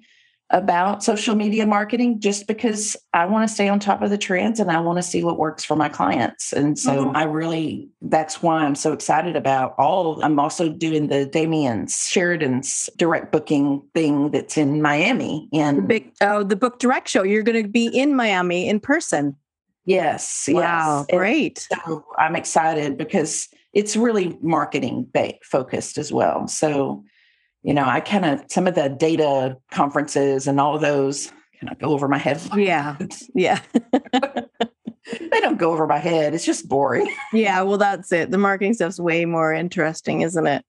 about 0.50 1.02
social 1.02 1.34
media 1.34 1.66
marketing 1.66 2.20
just 2.20 2.46
because 2.46 2.96
I 3.12 3.26
want 3.26 3.48
to 3.48 3.52
stay 3.52 3.68
on 3.68 3.80
top 3.80 4.02
of 4.02 4.10
the 4.10 4.18
trends 4.18 4.60
and 4.60 4.70
I 4.70 4.78
want 4.78 4.98
to 4.98 5.02
see 5.02 5.24
what 5.24 5.38
works 5.38 5.64
for 5.64 5.74
my 5.74 5.88
clients. 5.88 6.52
And 6.52 6.78
so 6.78 7.06
mm-hmm. 7.06 7.16
I 7.16 7.24
really, 7.24 7.88
that's 8.00 8.42
why 8.42 8.64
I'm 8.64 8.76
so 8.76 8.92
excited 8.92 9.34
about 9.34 9.74
all. 9.76 10.22
I'm 10.22 10.38
also 10.38 10.68
doing 10.68 11.08
the 11.08 11.26
Damien's 11.26 12.06
Sheridan's 12.06 12.88
direct 12.96 13.32
booking 13.32 13.82
thing 13.92 14.30
that's 14.30 14.56
in 14.56 14.80
Miami. 14.80 15.48
And 15.52 15.78
the 15.78 15.82
big, 15.82 16.12
oh, 16.20 16.44
the 16.44 16.56
book 16.56 16.78
direct 16.78 17.08
show. 17.08 17.24
You're 17.24 17.42
going 17.42 17.62
to 17.62 17.68
be 17.68 17.86
in 17.86 18.14
Miami 18.14 18.68
in 18.68 18.78
person. 18.78 19.36
Yes. 19.86 20.48
Wow. 20.50 21.06
Yes. 21.08 21.16
Great. 21.16 21.68
So 21.84 22.04
I'm 22.18 22.36
excited 22.36 22.98
because 22.98 23.48
it's 23.72 23.96
really 23.96 24.36
marketing 24.42 25.10
focused 25.44 25.96
as 25.96 26.12
well. 26.12 26.48
So 26.48 27.04
you 27.62 27.74
know, 27.74 27.84
I 27.84 27.98
kind 27.98 28.24
of 28.24 28.44
some 28.48 28.68
of 28.68 28.76
the 28.76 28.88
data 28.88 29.56
conferences 29.72 30.46
and 30.46 30.60
all 30.60 30.76
of 30.76 30.80
those 30.80 31.32
kind 31.60 31.72
of 31.72 31.78
go 31.80 31.88
over 31.88 32.06
my 32.06 32.18
head. 32.18 32.40
Oh, 32.52 32.56
yeah. 32.56 32.96
Yeah. 33.34 33.60
they 35.30 35.40
don't 35.40 35.58
go 35.58 35.72
over 35.72 35.86
my 35.86 35.98
head. 35.98 36.32
It's 36.32 36.44
just 36.44 36.68
boring. 36.68 37.12
Yeah. 37.32 37.62
Well, 37.62 37.78
that's 37.78 38.12
it. 38.12 38.30
The 38.30 38.38
marketing 38.38 38.74
stuff's 38.74 39.00
way 39.00 39.24
more 39.24 39.52
interesting, 39.52 40.20
isn't 40.20 40.46
it? 40.46 40.64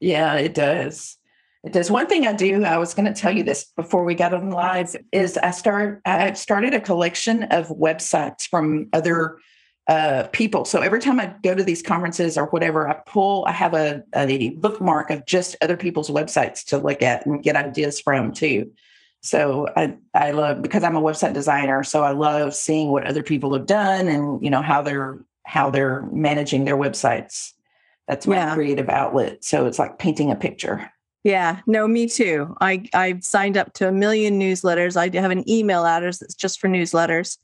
Yeah, 0.00 0.34
it 0.34 0.54
does. 0.54 1.18
It 1.64 1.72
does. 1.72 1.90
One 1.90 2.08
thing 2.08 2.26
I 2.26 2.32
do, 2.32 2.64
I 2.64 2.78
was 2.78 2.92
going 2.92 3.12
to 3.12 3.18
tell 3.18 3.30
you 3.30 3.44
this 3.44 3.66
before 3.76 4.04
we 4.04 4.14
got 4.14 4.34
on 4.34 4.50
live, 4.50 4.96
is 5.12 5.38
I 5.38 5.52
start 5.52 6.00
I 6.04 6.32
started 6.32 6.74
a 6.74 6.80
collection 6.80 7.44
of 7.44 7.68
websites 7.68 8.48
from 8.48 8.88
other 8.92 9.38
uh, 9.88 10.28
people. 10.32 10.64
So 10.64 10.80
every 10.80 11.00
time 11.00 11.20
I 11.20 11.34
go 11.42 11.54
to 11.54 11.62
these 11.62 11.82
conferences 11.82 12.36
or 12.36 12.46
whatever, 12.46 12.88
I 12.88 12.94
pull, 13.06 13.44
I 13.46 13.52
have 13.52 13.74
a, 13.74 14.02
a 14.14 14.50
bookmark 14.50 15.10
of 15.10 15.26
just 15.26 15.56
other 15.60 15.76
people's 15.76 16.10
websites 16.10 16.64
to 16.66 16.78
look 16.78 17.02
at 17.02 17.26
and 17.26 17.42
get 17.42 17.56
ideas 17.56 18.00
from 18.00 18.32
too. 18.32 18.70
So 19.20 19.68
I, 19.76 19.96
I 20.14 20.32
love 20.32 20.62
because 20.62 20.82
I'm 20.82 20.96
a 20.96 21.02
website 21.02 21.32
designer. 21.32 21.84
So 21.84 22.02
I 22.02 22.10
love 22.10 22.54
seeing 22.54 22.90
what 22.90 23.06
other 23.06 23.22
people 23.22 23.52
have 23.54 23.66
done 23.66 24.08
and 24.08 24.42
you 24.42 24.50
know 24.50 24.62
how 24.62 24.82
they're 24.82 25.24
how 25.44 25.70
they're 25.70 26.02
managing 26.12 26.64
their 26.64 26.76
websites. 26.76 27.52
That's 28.08 28.26
my 28.26 28.36
yeah. 28.36 28.54
creative 28.54 28.88
outlet. 28.88 29.44
So 29.44 29.66
it's 29.66 29.78
like 29.78 29.98
painting 29.98 30.32
a 30.32 30.36
picture. 30.36 30.90
Yeah, 31.24 31.60
no, 31.66 31.86
me 31.86 32.08
too. 32.08 32.56
I 32.60 32.84
I've 32.94 33.22
signed 33.22 33.56
up 33.56 33.74
to 33.74 33.88
a 33.88 33.92
million 33.92 34.40
newsletters. 34.40 34.96
I 34.96 35.16
have 35.20 35.30
an 35.30 35.48
email 35.48 35.86
address 35.86 36.18
that's 36.18 36.34
just 36.34 36.60
for 36.60 36.68
newsletters 36.68 37.38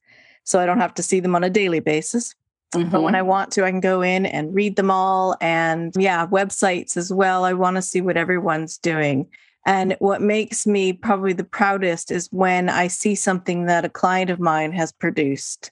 so 0.49 0.59
I 0.59 0.65
don't 0.65 0.81
have 0.81 0.95
to 0.95 1.03
see 1.03 1.21
them 1.21 1.35
on 1.35 1.45
a 1.45 1.51
daily 1.51 1.81
basis. 1.81 2.35
Mm-hmm. 2.75 2.89
But 2.89 3.03
when 3.03 3.15
I 3.15 3.21
want 3.21 3.53
to, 3.53 3.67
I 3.67 3.71
can 3.71 3.81
go 3.81 4.01
in 4.01 4.25
and 4.25 4.55
read 4.55 4.77
them 4.77 4.91
all. 4.91 5.37
And 5.43 5.93
yeah, 5.95 6.27
websites 6.27 6.97
as 6.97 7.13
well. 7.13 7.45
I 7.45 7.53
want 7.53 7.77
to 7.77 7.83
see 7.83 8.01
what 8.01 8.17
everyone's 8.17 8.79
doing. 8.79 9.29
And 9.67 9.95
what 9.99 10.23
makes 10.23 10.67
me 10.67 10.95
probably 10.95 11.35
the 11.35 11.45
proudest 11.45 12.11
is 12.11 12.29
when 12.33 12.71
I 12.71 12.89
see 12.89 13.15
something 13.15 13.67
that 13.67 13.85
a 13.85 13.91
client 13.91 14.31
of 14.31 14.41
mine 14.41 14.73
has 14.73 14.91
produced. 14.91 15.71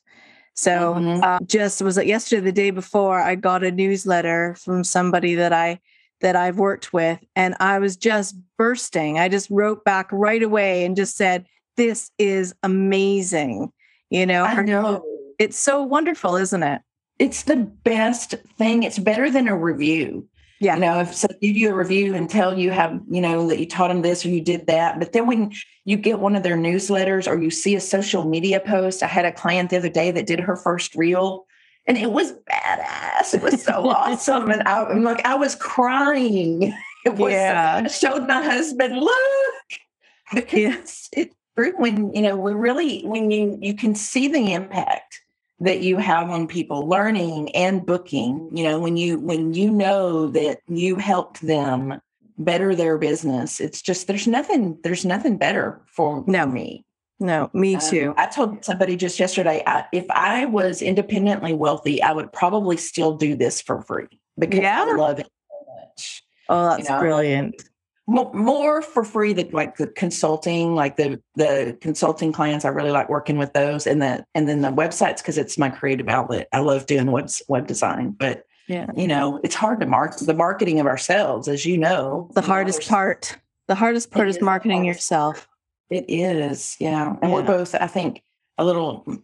So 0.53 0.95
mm-hmm. 0.95 1.25
uh, 1.25 1.39
just 1.47 1.81
was 1.81 1.97
it 1.97 2.07
yesterday, 2.07 2.43
the 2.43 2.53
day 2.53 2.71
before, 2.71 3.19
I 3.19 3.35
got 3.35 3.65
a 3.65 3.71
newsletter 3.71 4.57
from 4.57 4.85
somebody 4.85 5.37
that 5.37 5.55
I 5.55 5.81
that 6.21 6.37
I've 6.37 6.59
worked 6.59 6.93
with, 6.93 7.19
and 7.35 7.55
I 7.61 7.79
was 7.79 7.97
just 7.97 8.37
bursting. 8.57 9.19
I 9.19 9.29
just 9.29 9.51
wrote 9.51 9.85
back 9.85 10.09
right 10.13 10.43
away 10.43 10.85
and 10.85 10.97
just 10.97 11.17
said, 11.17 11.47
"This 11.77 12.11
is 12.19 12.55
amazing." 12.63 13.73
You 14.11 14.27
know, 14.27 14.45
I 14.45 14.63
know. 14.63 15.05
It's 15.39 15.59
so 15.59 15.83
wonderful, 15.83 16.37
isn't 16.37 16.63
it? 16.63 16.81
It's 17.19 17.43
the 17.43 17.57
best 17.57 18.35
thing. 18.59 18.83
It's 18.83 18.99
better 18.99 19.31
than 19.31 19.49
a 19.49 19.57
review. 19.57 20.29
Yeah. 20.61 20.75
You 20.75 20.81
know, 20.81 21.01
if 21.01 21.15
so 21.15 21.29
give 21.43 21.57
you 21.57 21.71
a 21.71 21.75
review 21.75 22.15
and 22.15 22.31
tell 22.31 22.59
you 22.59 22.73
how, 22.73 22.99
you 23.11 23.21
know, 23.21 23.47
that 23.49 23.59
you 23.59 23.67
taught 23.67 23.89
them 23.89 24.03
this 24.03 24.25
or 24.25 24.31
you 24.31 24.41
did 24.41 24.67
that. 24.69 24.99
But 24.99 25.13
then 25.13 25.27
when 25.27 25.53
you 25.85 25.97
get 25.99 26.19
one 26.19 26.35
of 26.35 26.43
their 26.43 26.57
newsletters 26.57 27.31
or 27.31 27.39
you 27.39 27.51
see 27.51 27.75
a 27.75 27.81
social 27.81 28.25
media 28.25 28.61
post, 28.61 29.03
I 29.03 29.07
had 29.07 29.27
a 29.27 29.33
client 29.33 29.71
the 29.71 29.77
other 29.77 29.91
day 29.91 30.11
that 30.11 30.27
did 30.27 30.41
her 30.41 30.57
first 30.57 30.95
reel 30.95 31.47
and 31.87 31.97
it 31.97 32.11
was 32.11 32.33
badass. 32.51 33.35
It 33.35 33.43
was 33.43 33.63
so 33.63 33.73
awesome. 33.89 34.51
And 34.51 34.63
I, 34.67 34.91
am 34.91 35.03
like, 35.03 35.25
I 35.25 35.35
was 35.35 35.55
crying. 35.55 36.75
It 37.05 37.15
was, 37.15 37.33
yeah. 37.33 37.83
I 37.85 37.89
showed 37.89 38.27
my 38.27 38.43
husband, 38.43 38.99
look, 38.99 39.65
because 40.35 41.09
it, 41.13 41.33
when 41.57 42.13
you 42.13 42.23
know 42.23 42.37
we 42.37 42.53
really 42.53 43.01
when 43.03 43.31
you 43.31 43.59
you 43.61 43.75
can 43.75 43.95
see 43.95 44.29
the 44.29 44.53
impact 44.53 45.23
that 45.61 45.81
you 45.81 45.97
have 45.97 46.29
on 46.29 46.47
people 46.47 46.87
learning 46.87 47.55
and 47.57 47.87
booking 47.87 48.51
you 48.53 48.63
know 48.63 48.79
when 48.79 48.97
you 48.97 49.19
when 49.19 49.55
you 49.55 49.71
know 49.71 50.29
that 50.29 50.59
you 50.69 50.97
helped 50.97 51.41
them 51.47 51.99
better 52.39 52.75
their 52.75 52.99
business 52.99 53.59
it's 53.59 53.81
just 53.81 54.07
there's 54.07 54.27
nothing 54.27 54.79
there's 54.83 55.07
nothing 55.07 55.39
better 55.39 55.81
for 55.87 56.23
no 56.27 56.47
me 56.47 56.85
no 57.19 57.51
me 57.53 57.75
um, 57.75 57.81
too. 57.81 58.09
Um, 58.11 58.15
i 58.19 58.27
told 58.27 58.65
somebody 58.65 58.97
just 58.97 59.19
yesterday 59.19 59.63
I, 59.67 59.87
if 59.93 60.07
i 60.11 60.45
was 60.45 60.83
independently 60.83 61.55
wealthy 61.55 62.03
i 62.03 62.13
would 62.13 62.33
probably 62.33 62.77
still 62.77 63.17
do 63.17 63.35
this 63.35 63.61
for 63.61 63.83
free 63.83 64.21
because 64.39 64.61
yeah. 64.61 64.85
i 64.87 64.95
love 64.95 65.19
it 65.19 65.29
so 65.49 65.75
much 65.75 66.23
oh 66.49 66.71
that's 66.71 66.89
you 66.89 66.95
know? 66.95 67.01
brilliant. 67.01 67.63
More 68.09 68.83
for 68.83 69.03
free 69.03 69.33
than 69.33 69.51
like 69.51 69.79
the 69.79 69.89
consulting 69.89 70.77
like 70.77 70.97
the 70.97 71.21
the 71.35 71.77
consulting 71.81 72.31
clients 72.31 72.65
i 72.65 72.69
really 72.69 72.93
like 72.93 73.09
working 73.09 73.37
with 73.37 73.53
those 73.53 73.85
and 73.85 74.01
the 74.01 74.25
and 74.33 74.49
then 74.49 74.61
the 74.61 74.69
websites 74.69 75.17
because 75.17 75.37
it's 75.39 75.59
my 75.59 75.71
creative 75.71 76.09
outlet. 76.09 76.47
I 76.53 76.61
love 76.61 76.87
doing 76.87 77.11
web 77.11 77.29
web 77.49 77.67
design 77.67 78.13
but 78.13 78.45
yeah. 78.69 78.87
you 78.95 79.09
know 79.09 79.41
it's 79.43 79.57
hard 79.57 79.81
to 79.81 79.87
market 79.87 80.25
the 80.25 80.35
marketing 80.35 80.79
of 80.79 80.87
ourselves 80.87 81.49
as 81.49 81.67
you 81.67 81.77
know 81.77 82.31
the 82.35 82.43
hardest 82.43 82.83
know, 82.83 82.97
part. 82.97 83.39
The 83.67 83.75
hardest 83.75 84.13
part 84.13 84.29
is, 84.29 84.37
is 84.37 84.43
marketing 84.43 84.85
yourself 84.85 85.49
it 85.91 86.05
is 86.09 86.77
yeah 86.81 87.11
and 87.11 87.19
yeah. 87.23 87.31
we're 87.31 87.43
both 87.43 87.75
i 87.75 87.87
think 87.87 88.23
a 88.59 88.65
little 88.65 89.05
mm, 89.07 89.21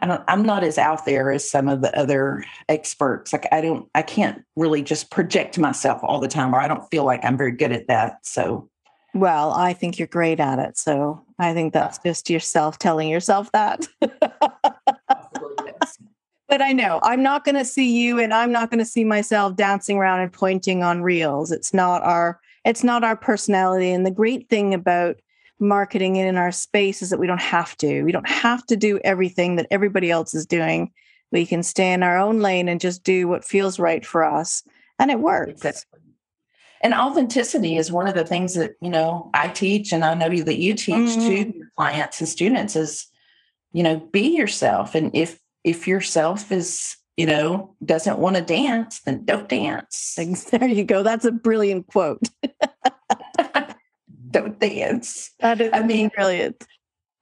I 0.00 0.06
don't, 0.06 0.22
I'm 0.28 0.42
not 0.42 0.64
as 0.64 0.78
out 0.78 1.04
there 1.04 1.30
as 1.30 1.48
some 1.48 1.68
of 1.68 1.82
the 1.82 1.96
other 1.98 2.44
experts. 2.68 3.32
Like 3.32 3.46
I 3.52 3.60
don't, 3.60 3.88
I 3.94 4.02
can't 4.02 4.44
really 4.56 4.82
just 4.82 5.10
project 5.10 5.58
myself 5.58 6.00
all 6.02 6.20
the 6.20 6.28
time, 6.28 6.54
or 6.54 6.60
I 6.60 6.68
don't 6.68 6.88
feel 6.90 7.04
like 7.04 7.24
I'm 7.24 7.36
very 7.36 7.52
good 7.52 7.72
at 7.72 7.88
that. 7.88 8.18
So, 8.22 8.68
well, 9.14 9.52
I 9.52 9.72
think 9.72 9.98
you're 9.98 10.06
great 10.06 10.40
at 10.40 10.58
it. 10.58 10.78
So 10.78 11.22
I 11.38 11.54
think 11.54 11.72
that's 11.72 11.98
just 11.98 12.30
yourself 12.30 12.78
telling 12.78 13.08
yourself 13.08 13.50
that. 13.52 13.86
but 14.00 14.22
I 16.62 16.72
know 16.72 17.00
I'm 17.02 17.22
not 17.22 17.44
going 17.44 17.56
to 17.56 17.64
see 17.64 18.00
you, 18.00 18.20
and 18.20 18.32
I'm 18.32 18.52
not 18.52 18.70
going 18.70 18.78
to 18.78 18.84
see 18.84 19.04
myself 19.04 19.56
dancing 19.56 19.98
around 19.98 20.20
and 20.20 20.32
pointing 20.32 20.82
on 20.82 21.02
reels. 21.02 21.52
It's 21.52 21.74
not 21.74 22.02
our, 22.02 22.40
it's 22.64 22.84
not 22.84 23.04
our 23.04 23.16
personality. 23.16 23.90
And 23.90 24.06
the 24.06 24.10
great 24.10 24.48
thing 24.48 24.74
about 24.74 25.16
marketing 25.60 26.16
in 26.16 26.36
our 26.36 26.52
space 26.52 27.02
is 27.02 27.10
that 27.10 27.18
we 27.18 27.26
don't 27.26 27.40
have 27.40 27.76
to. 27.78 28.02
We 28.02 28.12
don't 28.12 28.28
have 28.28 28.64
to 28.66 28.76
do 28.76 28.98
everything 29.04 29.56
that 29.56 29.66
everybody 29.70 30.10
else 30.10 30.34
is 30.34 30.46
doing. 30.46 30.92
We 31.32 31.46
can 31.46 31.62
stay 31.62 31.92
in 31.92 32.02
our 32.02 32.18
own 32.18 32.40
lane 32.40 32.68
and 32.68 32.80
just 32.80 33.04
do 33.04 33.28
what 33.28 33.44
feels 33.44 33.78
right 33.78 34.04
for 34.04 34.24
us. 34.24 34.62
And 34.98 35.10
it 35.10 35.20
works. 35.20 35.52
Exactly. 35.52 36.00
And 36.80 36.94
authenticity 36.94 37.76
is 37.76 37.90
one 37.90 38.06
of 38.06 38.14
the 38.14 38.24
things 38.24 38.54
that, 38.54 38.72
you 38.80 38.90
know, 38.90 39.30
I 39.34 39.48
teach 39.48 39.92
and 39.92 40.04
I 40.04 40.14
know 40.14 40.28
that 40.28 40.58
you 40.58 40.74
teach 40.74 40.94
mm-hmm. 40.94 41.28
to 41.28 41.64
clients 41.76 42.20
and 42.20 42.28
students 42.28 42.76
is, 42.76 43.06
you 43.72 43.82
know, 43.82 43.96
be 44.12 44.36
yourself. 44.36 44.94
And 44.94 45.10
if 45.14 45.40
if 45.64 45.88
yourself 45.88 46.52
is, 46.52 46.96
you 47.16 47.26
know, 47.26 47.74
doesn't 47.84 48.18
want 48.18 48.36
to 48.36 48.42
dance, 48.42 49.00
then 49.00 49.24
don't 49.24 49.48
dance. 49.48 50.16
There 50.50 50.68
you 50.68 50.84
go. 50.84 51.02
That's 51.02 51.24
a 51.24 51.32
brilliant 51.32 51.88
quote. 51.88 52.22
don't 54.30 54.58
dance. 54.58 55.30
That 55.40 55.60
is 55.60 55.70
I 55.72 55.82
mean, 55.82 56.10
brilliant. 56.14 56.64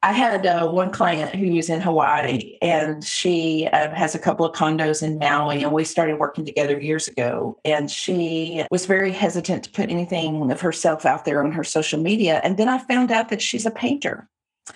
I 0.02 0.12
had 0.12 0.46
uh, 0.46 0.68
one 0.68 0.92
client 0.92 1.34
who's 1.34 1.68
in 1.68 1.80
Hawaii, 1.80 2.58
and 2.62 3.02
she 3.02 3.68
uh, 3.72 3.92
has 3.92 4.14
a 4.14 4.18
couple 4.20 4.46
of 4.46 4.54
condos 4.54 5.02
in 5.02 5.18
Maui, 5.18 5.64
and 5.64 5.72
we 5.72 5.84
started 5.84 6.18
working 6.18 6.44
together 6.44 6.78
years 6.78 7.08
ago. 7.08 7.58
And 7.64 7.90
she 7.90 8.64
was 8.70 8.86
very 8.86 9.10
hesitant 9.10 9.64
to 9.64 9.70
put 9.70 9.90
anything 9.90 10.50
of 10.50 10.60
herself 10.60 11.06
out 11.06 11.24
there 11.24 11.42
on 11.42 11.50
her 11.52 11.64
social 11.64 11.98
media. 11.98 12.40
And 12.44 12.56
then 12.56 12.68
I 12.68 12.78
found 12.78 13.10
out 13.10 13.30
that 13.30 13.42
she's 13.42 13.66
a 13.66 13.70
painter. 13.70 14.28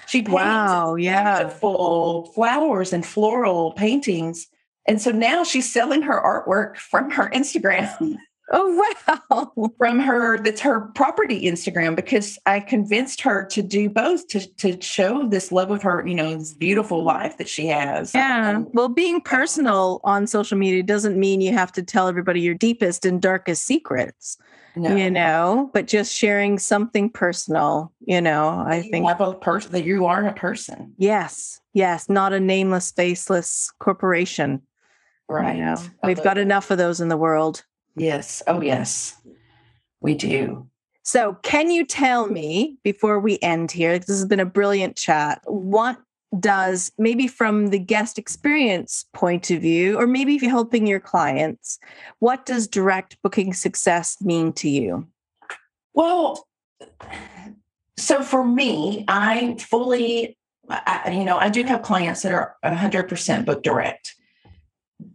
She 0.09 0.23
paints 0.23 0.33
wow, 0.33 0.95
yeah, 0.95 1.49
full 1.49 2.33
flowers 2.33 2.93
and 2.93 3.05
floral 3.05 3.73
paintings. 3.73 4.49
And 4.89 5.01
so 5.01 5.11
now 5.11 5.45
she's 5.45 5.71
selling 5.73 6.03
her 6.03 6.21
artwork 6.21 6.77
from 6.77 7.11
her 7.11 7.29
Instagram. 7.31 8.17
Oh 8.53 8.95
wow! 9.29 9.71
From 9.79 10.01
her, 10.01 10.39
that's 10.39 10.61
her 10.61 10.81
property 10.95 11.45
Instagram 11.45 11.95
because 11.95 12.37
I 12.47 12.59
convinced 12.61 13.21
her 13.21 13.45
to 13.47 13.63
do 13.63 13.89
both 13.89 14.27
to 14.29 14.47
to 14.57 14.81
show 14.83 15.29
this 15.29 15.53
love 15.53 15.71
of 15.71 15.83
her, 15.83 16.05
you 16.07 16.15
know, 16.15 16.37
this 16.37 16.53
beautiful 16.53 17.05
life 17.05 17.39
that 17.39 17.49
she 17.49 17.67
has. 17.67 18.13
Yeah. 18.13 18.51
Um, 18.57 18.69
well, 18.73 18.89
being 18.89 19.21
personal 19.21 20.01
on 20.03 20.27
social 20.27 20.59
media 20.59 20.83
doesn't 20.83 21.19
mean 21.19 21.41
you 21.41 21.53
have 21.53 21.71
to 21.73 21.83
tell 21.83 22.09
everybody 22.09 22.41
your 22.41 22.55
deepest 22.55 23.05
and 23.05 23.23
darkest 23.23 23.65
secrets. 23.65 24.37
No. 24.77 24.95
You 24.95 25.11
know, 25.11 25.71
but 25.73 25.89
just 25.89 26.15
sharing 26.15 26.59
something 26.59 27.11
personal, 27.11 27.93
you 28.07 28.21
know, 28.21 28.65
I 28.67 28.77
you 28.77 28.91
think 28.91 29.07
have 29.07 29.21
a 29.21 29.35
person 29.35 29.73
that 29.73 29.85
you 29.85 30.07
are 30.07 30.25
a 30.25 30.33
person. 30.33 30.95
Yes. 30.97 31.61
Yes. 31.73 32.09
Not 32.09 32.33
a 32.33 32.39
nameless, 32.39 32.93
faceless 32.93 33.73
corporation. 33.81 34.63
Right. 35.29 35.57
You 35.57 35.65
know, 35.65 35.77
we've 36.05 36.23
got 36.23 36.39
enough 36.39 36.71
of 36.71 36.79
those 36.79 37.01
in 37.01 37.09
the 37.09 37.17
world. 37.17 37.65
Yes. 37.97 38.43
Oh, 38.47 38.61
yes. 38.61 39.21
We 40.01 40.15
do. 40.15 40.67
So, 41.03 41.39
can 41.43 41.71
you 41.71 41.85
tell 41.85 42.29
me 42.29 42.79
before 42.85 43.19
we 43.19 43.39
end 43.41 43.73
here? 43.73 43.99
This 43.99 44.09
has 44.09 44.27
been 44.27 44.41
a 44.41 44.47
brilliant 44.47 44.97
chat. 44.97 45.41
What 45.45 45.99
does 46.39 46.93
maybe 46.99 47.27
from 47.27 47.69
the 47.69 47.79
guest 47.79 48.19
experience 48.19 49.05
point 49.13 49.51
of 49.51 49.61
view, 49.61 49.99
or 49.99 50.07
maybe 50.07 50.37
if 50.37 50.43
you're 50.43 50.51
helping 50.51 50.87
your 50.87 51.01
clients, 51.01 51.79
what 52.21 52.47
does 52.47 52.69
direct 52.69 53.21
booking 53.23 53.53
success 53.53 54.21
mean 54.21 54.53
to 54.53 54.69
you? 54.69 55.09
Well, 55.95 56.47
so 57.97 58.23
for 58.23 58.45
me, 58.45 59.05
I 59.09 59.57
fully, 59.59 60.39
I, 60.69 61.11
you 61.13 61.25
know, 61.25 61.39
I 61.39 61.49
do 61.49 61.65
have 61.65 61.83
clients 61.83 62.23
that 62.23 62.33
are 62.33 62.55
100% 62.65 63.45
book 63.45 63.63
direct, 63.63 64.15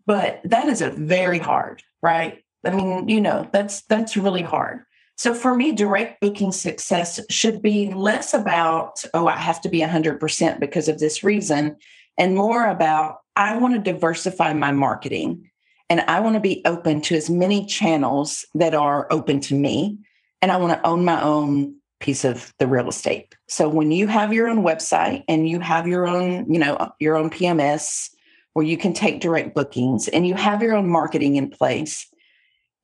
but 0.05 0.41
that 0.43 0.67
is 0.67 0.81
a 0.81 0.89
very 0.89 1.39
hard, 1.39 1.81
right? 2.01 2.43
I 2.65 2.71
mean, 2.71 3.07
you 3.07 3.21
know, 3.21 3.47
that's 3.51 3.81
that's 3.83 4.17
really 4.17 4.41
hard. 4.41 4.81
So 5.17 5.33
for 5.33 5.55
me, 5.55 5.71
direct 5.71 6.19
booking 6.19 6.51
success 6.51 7.19
should 7.29 7.61
be 7.61 7.93
less 7.93 8.33
about, 8.33 9.03
oh, 9.13 9.27
I 9.27 9.37
have 9.37 9.61
to 9.61 9.69
be 9.69 9.79
100% 9.79 10.59
because 10.59 10.89
of 10.89 10.99
this 10.99 11.23
reason, 11.23 11.77
and 12.17 12.35
more 12.35 12.67
about, 12.67 13.19
I 13.35 13.57
want 13.57 13.75
to 13.75 13.91
diversify 13.91 14.53
my 14.53 14.71
marketing 14.71 15.49
and 15.89 16.01
I 16.01 16.19
want 16.19 16.35
to 16.35 16.39
be 16.39 16.61
open 16.65 17.01
to 17.01 17.15
as 17.15 17.29
many 17.29 17.65
channels 17.65 18.45
that 18.55 18.73
are 18.73 19.07
open 19.11 19.39
to 19.41 19.55
me. 19.55 19.99
And 20.41 20.51
I 20.51 20.57
want 20.57 20.73
to 20.73 20.87
own 20.87 21.05
my 21.05 21.21
own 21.21 21.75
piece 21.99 22.23
of 22.23 22.53
the 22.59 22.67
real 22.67 22.87
estate. 22.89 23.35
So 23.47 23.67
when 23.69 23.91
you 23.91 24.07
have 24.07 24.33
your 24.33 24.47
own 24.47 24.63
website 24.63 25.23
and 25.27 25.47
you 25.47 25.59
have 25.59 25.87
your 25.87 26.07
own, 26.07 26.51
you 26.51 26.59
know, 26.59 26.91
your 26.99 27.15
own 27.15 27.29
PMS 27.29 28.09
where 28.53 28.65
you 28.65 28.77
can 28.77 28.93
take 28.93 29.21
direct 29.21 29.53
bookings 29.53 30.07
and 30.07 30.25
you 30.27 30.33
have 30.35 30.61
your 30.61 30.75
own 30.75 30.87
marketing 30.87 31.35
in 31.35 31.49
place, 31.49 32.07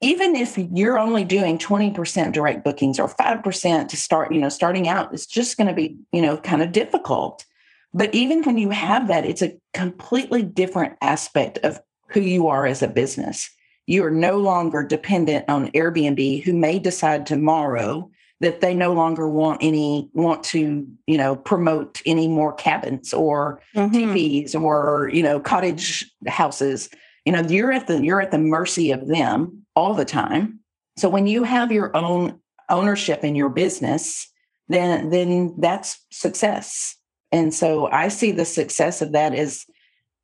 even 0.01 0.35
if 0.35 0.57
you're 0.57 0.97
only 0.97 1.23
doing 1.23 1.59
20% 1.59 2.33
direct 2.33 2.63
bookings 2.63 2.99
or 2.99 3.07
5% 3.07 3.87
to 3.87 3.97
start, 3.97 4.33
you 4.33 4.41
know, 4.41 4.49
starting 4.49 4.87
out, 4.87 5.13
it's 5.13 5.27
just 5.27 5.57
going 5.57 5.67
to 5.67 5.73
be, 5.73 5.95
you 6.11 6.21
know, 6.23 6.37
kind 6.37 6.63
of 6.63 6.71
difficult. 6.71 7.45
But 7.93 8.13
even 8.15 8.41
when 8.43 8.57
you 8.57 8.71
have 8.71 9.07
that, 9.09 9.25
it's 9.25 9.43
a 9.43 9.57
completely 9.73 10.41
different 10.41 10.97
aspect 11.01 11.59
of 11.59 11.79
who 12.07 12.21
you 12.21 12.47
are 12.47 12.65
as 12.65 12.81
a 12.81 12.87
business. 12.87 13.49
You 13.85 14.03
are 14.03 14.11
no 14.11 14.37
longer 14.37 14.83
dependent 14.83 15.45
on 15.47 15.71
Airbnb, 15.71 16.43
who 16.43 16.53
may 16.53 16.79
decide 16.79 17.25
tomorrow 17.25 18.09
that 18.39 18.61
they 18.61 18.73
no 18.73 18.93
longer 18.93 19.27
want 19.27 19.59
any 19.61 20.09
want 20.13 20.43
to 20.43 20.87
you 21.05 21.17
know 21.17 21.35
promote 21.35 22.01
any 22.07 22.27
more 22.27 22.53
cabins 22.53 23.13
or 23.13 23.61
mm-hmm. 23.75 23.95
TVs 23.95 24.59
or 24.59 25.11
you 25.13 25.21
know 25.21 25.39
cottage 25.39 26.09
houses. 26.27 26.89
You 27.25 27.33
know 27.33 27.41
you're 27.41 27.71
at 27.71 27.87
the 27.87 28.03
you're 28.03 28.21
at 28.21 28.31
the 28.31 28.39
mercy 28.39 28.91
of 28.91 29.07
them 29.07 29.60
all 29.75 29.93
the 29.93 30.05
time. 30.05 30.59
So 30.97 31.09
when 31.09 31.27
you 31.27 31.43
have 31.43 31.71
your 31.71 31.95
own 31.95 32.39
ownership 32.69 33.23
in 33.23 33.35
your 33.35 33.49
business, 33.49 34.27
then 34.67 35.09
then 35.09 35.55
that's 35.59 35.99
success. 36.11 36.95
And 37.31 37.53
so 37.53 37.87
I 37.87 38.09
see 38.09 38.31
the 38.31 38.45
success 38.45 39.01
of 39.01 39.13
that 39.13 39.33
as 39.33 39.65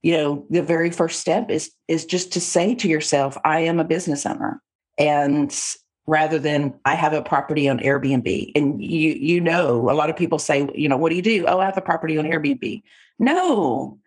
you 0.03 0.13
know 0.13 0.45
the 0.49 0.61
very 0.61 0.91
first 0.91 1.19
step 1.19 1.49
is 1.49 1.71
is 1.87 2.05
just 2.05 2.31
to 2.33 2.41
say 2.41 2.75
to 2.75 2.87
yourself 2.87 3.37
I 3.43 3.61
am 3.61 3.79
a 3.79 3.83
business 3.83 4.25
owner 4.25 4.61
and 4.97 5.53
rather 6.05 6.39
than 6.39 6.73
I 6.85 6.95
have 6.95 7.13
a 7.13 7.21
property 7.21 7.67
on 7.67 7.79
Airbnb 7.79 8.51
and 8.55 8.81
you 8.81 9.11
you 9.13 9.41
know 9.41 9.89
a 9.89 9.93
lot 9.93 10.09
of 10.09 10.15
people 10.15 10.39
say 10.39 10.69
you 10.75 10.87
know 10.87 10.97
what 10.97 11.09
do 11.09 11.15
you 11.15 11.21
do 11.21 11.45
oh 11.47 11.59
I 11.59 11.65
have 11.65 11.77
a 11.77 11.81
property 11.81 12.17
on 12.17 12.25
Airbnb 12.25 12.81
no 13.19 13.99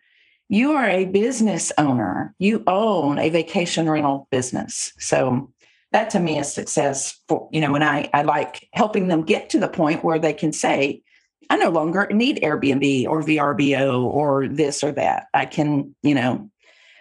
you 0.51 0.73
are 0.73 0.89
a 0.89 1.05
business 1.05 1.71
owner. 1.79 2.35
You 2.39 2.65
own 2.67 3.21
a 3.21 3.31
vacation 3.31 3.89
rental 3.89 4.27
business. 4.33 4.93
So 4.99 5.53
that 5.93 6.11
to 6.11 6.21
me 6.21 6.41
is 6.41 6.53
success 6.53 7.21
for, 7.29 7.49
you 7.53 7.61
know, 7.61 7.71
when 7.71 7.85
I, 7.85 8.11
I 8.13 8.23
like 8.23 8.69
helping 8.73 9.07
them 9.07 9.23
get 9.23 9.51
to 9.51 9.61
the 9.61 9.69
point 9.69 10.03
where 10.03 10.19
they 10.19 10.33
can 10.33 10.53
say, 10.53 11.03
I 11.49 11.57
no 11.57 11.71
longer 11.71 12.09
need 12.11 12.43
Airbnb 12.43 13.07
or 13.07 13.23
VRBO 13.23 14.03
or 14.03 14.49
this 14.49 14.83
or 14.83 14.91
that. 14.93 15.27
I 15.33 15.47
can, 15.47 15.95
you 16.03 16.17
know, 16.17 16.51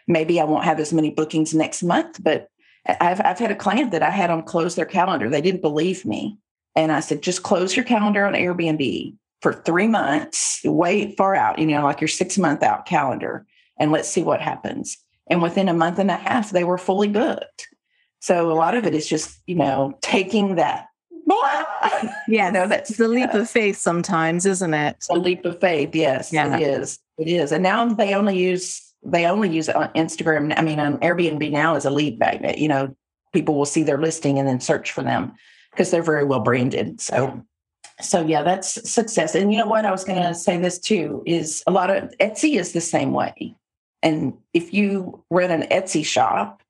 maybe 0.08 0.40
I 0.40 0.44
won't 0.44 0.66
have 0.66 0.80
as 0.80 0.94
many 0.94 1.10
bookings 1.10 1.56
next 1.56 1.82
month, 1.82 2.24
but 2.24 2.50
I've, 2.86 3.20
I've 3.20 3.40
had 3.40 3.52
a 3.52 3.56
client 3.56 3.92
that 3.92 4.04
I 4.04 4.12
had 4.12 4.30
them 4.30 4.44
close 4.44 4.76
their 4.76 4.86
calendar. 4.86 5.28
They 5.28 5.42
didn't 5.42 5.62
believe 5.62 6.06
me. 6.06 6.38
And 6.76 6.92
I 6.92 7.00
said, 7.00 7.24
just 7.24 7.42
close 7.42 7.76
your 7.76 7.86
calendar 7.86 8.26
on 8.26 8.34
Airbnb 8.34 9.16
for 9.41 9.54
three 9.54 9.88
months, 9.88 10.62
way 10.63 11.15
far 11.15 11.36
out, 11.36 11.60
you 11.60 11.65
know, 11.67 11.84
like 11.84 12.02
your 12.02 12.08
six 12.08 12.38
month 12.38 12.63
out 12.63 12.86
calendar, 12.86 13.45
and 13.78 13.91
let's 13.91 14.10
see 14.10 14.23
what 14.23 14.41
happens. 14.41 14.97
And 15.28 15.41
within 15.41 15.69
a 15.69 15.73
month 15.73 15.99
and 15.99 16.12
a 16.12 16.15
half, 16.15 16.52
they 16.52 16.63
were 16.63 16.78
fully 16.78 17.08
booked. 17.08 17.67
So 18.19 18.52
a 18.52 18.54
lot 18.54 18.75
of 18.75 18.86
it 18.86 18.93
is 18.93 19.08
just, 19.08 19.39
you 19.45 19.56
know, 19.56 19.97
taking 20.02 20.56
that. 20.56 20.88
yeah, 22.28 22.49
no, 22.49 22.67
that's 22.67 22.97
the 22.97 23.08
leap 23.08 23.34
of 23.34 23.49
faith 23.49 23.78
sometimes, 23.78 24.45
isn't 24.45 24.73
it? 24.73 24.97
A 25.10 25.17
leap 25.17 25.45
of 25.45 25.60
faith, 25.60 25.93
yes, 25.93 26.34
yeah. 26.34 26.58
it 26.58 26.62
is. 26.62 26.99
It 27.17 27.28
is. 27.28 27.52
And 27.52 27.63
now 27.63 27.86
they 27.93 28.13
only 28.15 28.38
use 28.38 28.89
they 29.04 29.25
only 29.25 29.49
use 29.49 29.69
on 29.69 29.89
Instagram. 29.93 30.54
I 30.58 30.62
mean, 30.62 30.80
on 30.80 30.97
Airbnb 30.97 31.52
now 31.52 31.75
is 31.75 31.86
a 31.86 31.89
lead 31.89 32.19
magnet. 32.19 32.58
You 32.58 32.67
know, 32.67 32.95
people 33.34 33.56
will 33.56 33.65
see 33.65 33.84
their 33.84 33.97
listing 33.97 34.39
and 34.39 34.47
then 34.47 34.60
search 34.60 34.91
for 34.91 35.04
them 35.04 35.34
because 35.71 35.91
they're 35.91 36.04
very 36.04 36.25
well 36.25 36.41
branded. 36.41 36.99
So 36.99 37.43
so 38.02 38.26
yeah 38.26 38.44
that's 38.44 38.90
success. 38.90 39.36
And 39.36 39.52
you 39.52 39.60
know 39.60 39.68
what? 39.68 39.86
I 39.86 39.92
was 39.92 40.04
going 40.04 40.22
to 40.22 40.34
say 40.34 40.58
this 40.58 40.80
too 40.80 41.24
is 41.26 41.64
a 41.68 41.72
lot 41.72 41.90
of 41.90 42.16
etsy 42.20 42.58
is 42.58 42.74
the 42.74 42.82
same 42.82 43.14
way. 43.14 43.56
And 44.02 44.34
if 44.54 44.74
you 44.74 45.24
run 45.30 45.52
an 45.52 45.64
etsy 45.64 46.06
shop 46.06 46.62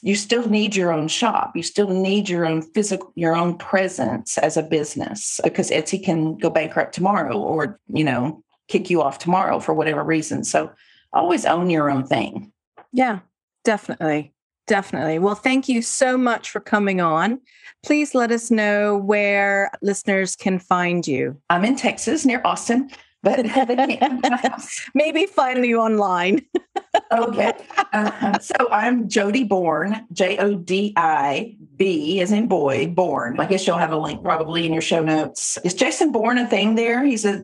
you 0.00 0.14
still 0.16 0.48
need 0.48 0.74
your 0.74 0.90
own 0.92 1.08
shop. 1.08 1.54
You 1.54 1.62
still 1.62 1.88
need 1.88 2.26
your 2.26 2.46
own 2.46 2.62
physical 2.62 3.12
your 3.16 3.36
own 3.36 3.58
presence 3.58 4.38
as 4.38 4.56
a 4.56 4.62
business 4.62 5.40
because 5.44 5.70
etsy 5.70 6.02
can 6.02 6.38
go 6.38 6.48
bankrupt 6.48 6.94
tomorrow 6.94 7.38
or 7.38 7.78
you 7.88 8.02
know 8.02 8.42
kick 8.68 8.88
you 8.88 9.02
off 9.02 9.18
tomorrow 9.18 9.60
for 9.60 9.74
whatever 9.74 10.02
reason. 10.02 10.42
So 10.42 10.72
always 11.12 11.44
own 11.44 11.68
your 11.68 11.90
own 11.90 12.06
thing. 12.06 12.50
Yeah 12.92 13.20
definitely 13.64 14.33
Definitely. 14.66 15.18
Well, 15.18 15.34
thank 15.34 15.68
you 15.68 15.82
so 15.82 16.16
much 16.16 16.50
for 16.50 16.60
coming 16.60 17.00
on. 17.00 17.40
Please 17.84 18.14
let 18.14 18.30
us 18.30 18.50
know 18.50 18.96
where 18.96 19.70
listeners 19.82 20.36
can 20.36 20.58
find 20.58 21.06
you. 21.06 21.38
I'm 21.50 21.64
in 21.66 21.76
Texas 21.76 22.24
near 22.24 22.40
Austin, 22.46 22.90
but 23.22 23.44
maybe 24.94 25.26
find 25.26 25.66
you 25.66 25.80
online. 25.80 26.46
okay. 27.12 27.52
Uh, 27.92 28.38
so 28.38 28.54
I'm 28.70 29.06
Jodi 29.08 29.44
Bourne, 29.44 30.06
J 30.12 30.38
O 30.38 30.54
D 30.54 30.94
I 30.96 31.56
B 31.76 32.20
as 32.20 32.32
in 32.32 32.48
boy, 32.48 32.86
Bourne. 32.86 33.38
I 33.38 33.46
guess 33.46 33.66
you'll 33.66 33.76
have 33.76 33.92
a 33.92 33.98
link 33.98 34.22
probably 34.22 34.64
in 34.64 34.72
your 34.72 34.82
show 34.82 35.02
notes. 35.02 35.58
Is 35.62 35.74
Jason 35.74 36.10
Bourne 36.10 36.38
a 36.38 36.46
thing 36.46 36.74
there? 36.74 37.04
He's 37.04 37.26
a 37.26 37.42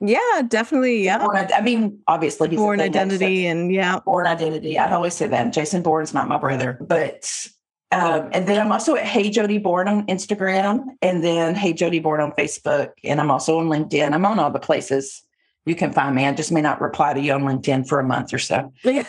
yeah, 0.00 0.42
definitely. 0.46 1.04
Yeah. 1.04 1.18
Bourne, 1.18 1.48
I 1.54 1.60
mean, 1.60 2.00
obviously, 2.06 2.48
he's 2.48 2.58
Bourne 2.58 2.80
identity 2.80 3.46
and 3.46 3.72
yeah. 3.72 4.00
born 4.00 4.26
identity. 4.26 4.78
I'd 4.78 4.92
always 4.92 5.14
say 5.14 5.26
that. 5.26 5.52
Jason 5.52 5.82
Bourne's 5.82 6.14
not 6.14 6.28
my 6.28 6.38
brother. 6.38 6.78
But, 6.80 7.48
um, 7.92 8.30
and 8.32 8.46
then 8.46 8.60
I'm 8.60 8.72
also 8.72 8.96
at 8.96 9.04
Hey 9.04 9.30
Jodi 9.30 9.58
Bourne 9.58 9.88
on 9.88 10.06
Instagram 10.06 10.84
and 11.02 11.22
then 11.22 11.54
Hey 11.54 11.72
Jodi 11.72 11.98
Bourne 11.98 12.20
on 12.20 12.32
Facebook. 12.32 12.92
And 13.04 13.20
I'm 13.20 13.30
also 13.30 13.58
on 13.58 13.66
LinkedIn. 13.66 14.12
I'm 14.12 14.24
on 14.24 14.38
all 14.38 14.50
the 14.50 14.58
places 14.58 15.22
you 15.66 15.74
can 15.74 15.92
find 15.92 16.14
me. 16.14 16.26
I 16.26 16.32
just 16.32 16.50
may 16.52 16.62
not 16.62 16.80
reply 16.80 17.12
to 17.12 17.20
you 17.20 17.32
on 17.32 17.42
LinkedIn 17.42 17.86
for 17.86 18.00
a 18.00 18.04
month 18.04 18.32
or 18.32 18.38
so. 18.38 18.72
but 18.82 19.06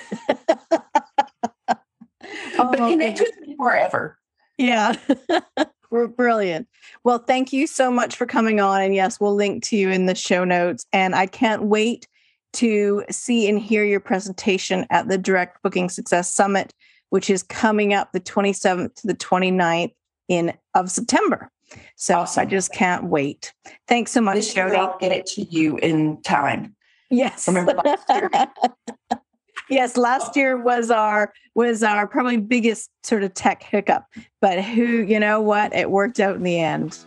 connect 2.57 3.19
with 3.19 3.39
me 3.41 3.55
wherever. 3.57 4.17
Yeah. 4.57 4.95
Brilliant. 5.91 6.67
Well, 7.03 7.19
thank 7.19 7.51
you 7.51 7.67
so 7.67 7.91
much 7.91 8.15
for 8.15 8.25
coming 8.25 8.61
on. 8.61 8.81
And 8.81 8.95
yes, 8.95 9.19
we'll 9.19 9.35
link 9.35 9.63
to 9.65 9.75
you 9.75 9.89
in 9.89 10.05
the 10.05 10.15
show 10.15 10.43
notes. 10.45 10.85
And 10.93 11.13
I 11.13 11.25
can't 11.25 11.63
wait 11.63 12.07
to 12.53 13.03
see 13.09 13.49
and 13.49 13.59
hear 13.59 13.83
your 13.83 13.99
presentation 13.99 14.85
at 14.89 15.07
the 15.07 15.17
Direct 15.17 15.61
Booking 15.63 15.89
Success 15.89 16.33
Summit, 16.33 16.73
which 17.09 17.29
is 17.29 17.43
coming 17.43 17.93
up 17.93 18.11
the 18.11 18.21
27th 18.21 18.95
to 18.95 19.07
the 19.07 19.15
29th 19.15 19.93
in 20.29 20.53
of 20.73 20.89
September. 20.89 21.51
So 21.95 22.19
awesome. 22.19 22.41
I 22.41 22.45
just 22.45 22.73
can't 22.73 23.05
wait. 23.05 23.53
Thanks 23.87 24.11
so 24.11 24.21
much, 24.21 24.53
Jodi. 24.53 24.75
I'll 24.75 24.97
get 24.97 25.11
it 25.11 25.25
to 25.27 25.43
you 25.43 25.77
in 25.77 26.21
time. 26.21 26.75
Yes. 27.09 27.47
Remember 27.47 27.73
last 27.73 28.09
year? 28.09 28.29
yes, 29.71 29.97
last 29.97 30.33
oh. 30.35 30.39
year 30.39 30.57
was 30.57 30.91
our 30.91 31.33
was 31.55 31.83
our 31.83 32.07
probably 32.07 32.37
biggest 32.37 32.91
sort 33.03 33.23
of 33.23 33.33
tech 33.33 33.63
hiccup. 33.63 34.05
But 34.39 34.63
who, 34.63 34.83
you 34.83 35.19
know 35.19 35.41
what? 35.41 35.73
It 35.75 35.89
worked 35.89 36.19
out 36.19 36.35
in 36.35 36.43
the 36.43 36.59
end. 36.59 36.99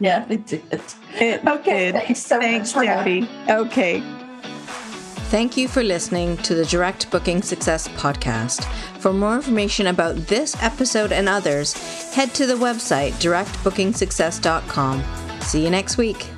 Yeah, 0.00 0.26
it 0.28 0.46
did. 0.46 0.62
It 1.20 1.46
okay. 1.46 1.92
Did. 1.92 2.02
Thanks 2.02 2.20
so 2.20 2.40
Thanks, 2.40 2.74
much. 2.74 2.86
Jodi. 2.86 3.28
Okay. 3.48 4.02
Thank 5.30 5.56
you 5.56 5.66
for 5.66 5.82
listening 5.82 6.36
to 6.38 6.54
the 6.54 6.64
Direct 6.66 7.10
Booking 7.10 7.42
Success 7.42 7.88
podcast. 7.88 8.64
For 9.00 9.12
more 9.12 9.34
information 9.34 9.88
about 9.88 10.14
this 10.28 10.54
episode 10.62 11.10
and 11.12 11.28
others, 11.28 11.72
head 12.14 12.32
to 12.34 12.46
the 12.46 12.54
website 12.54 13.12
directbookingsuccess.com. 13.14 15.02
See 15.40 15.64
you 15.64 15.70
next 15.70 15.96
week. 15.96 16.33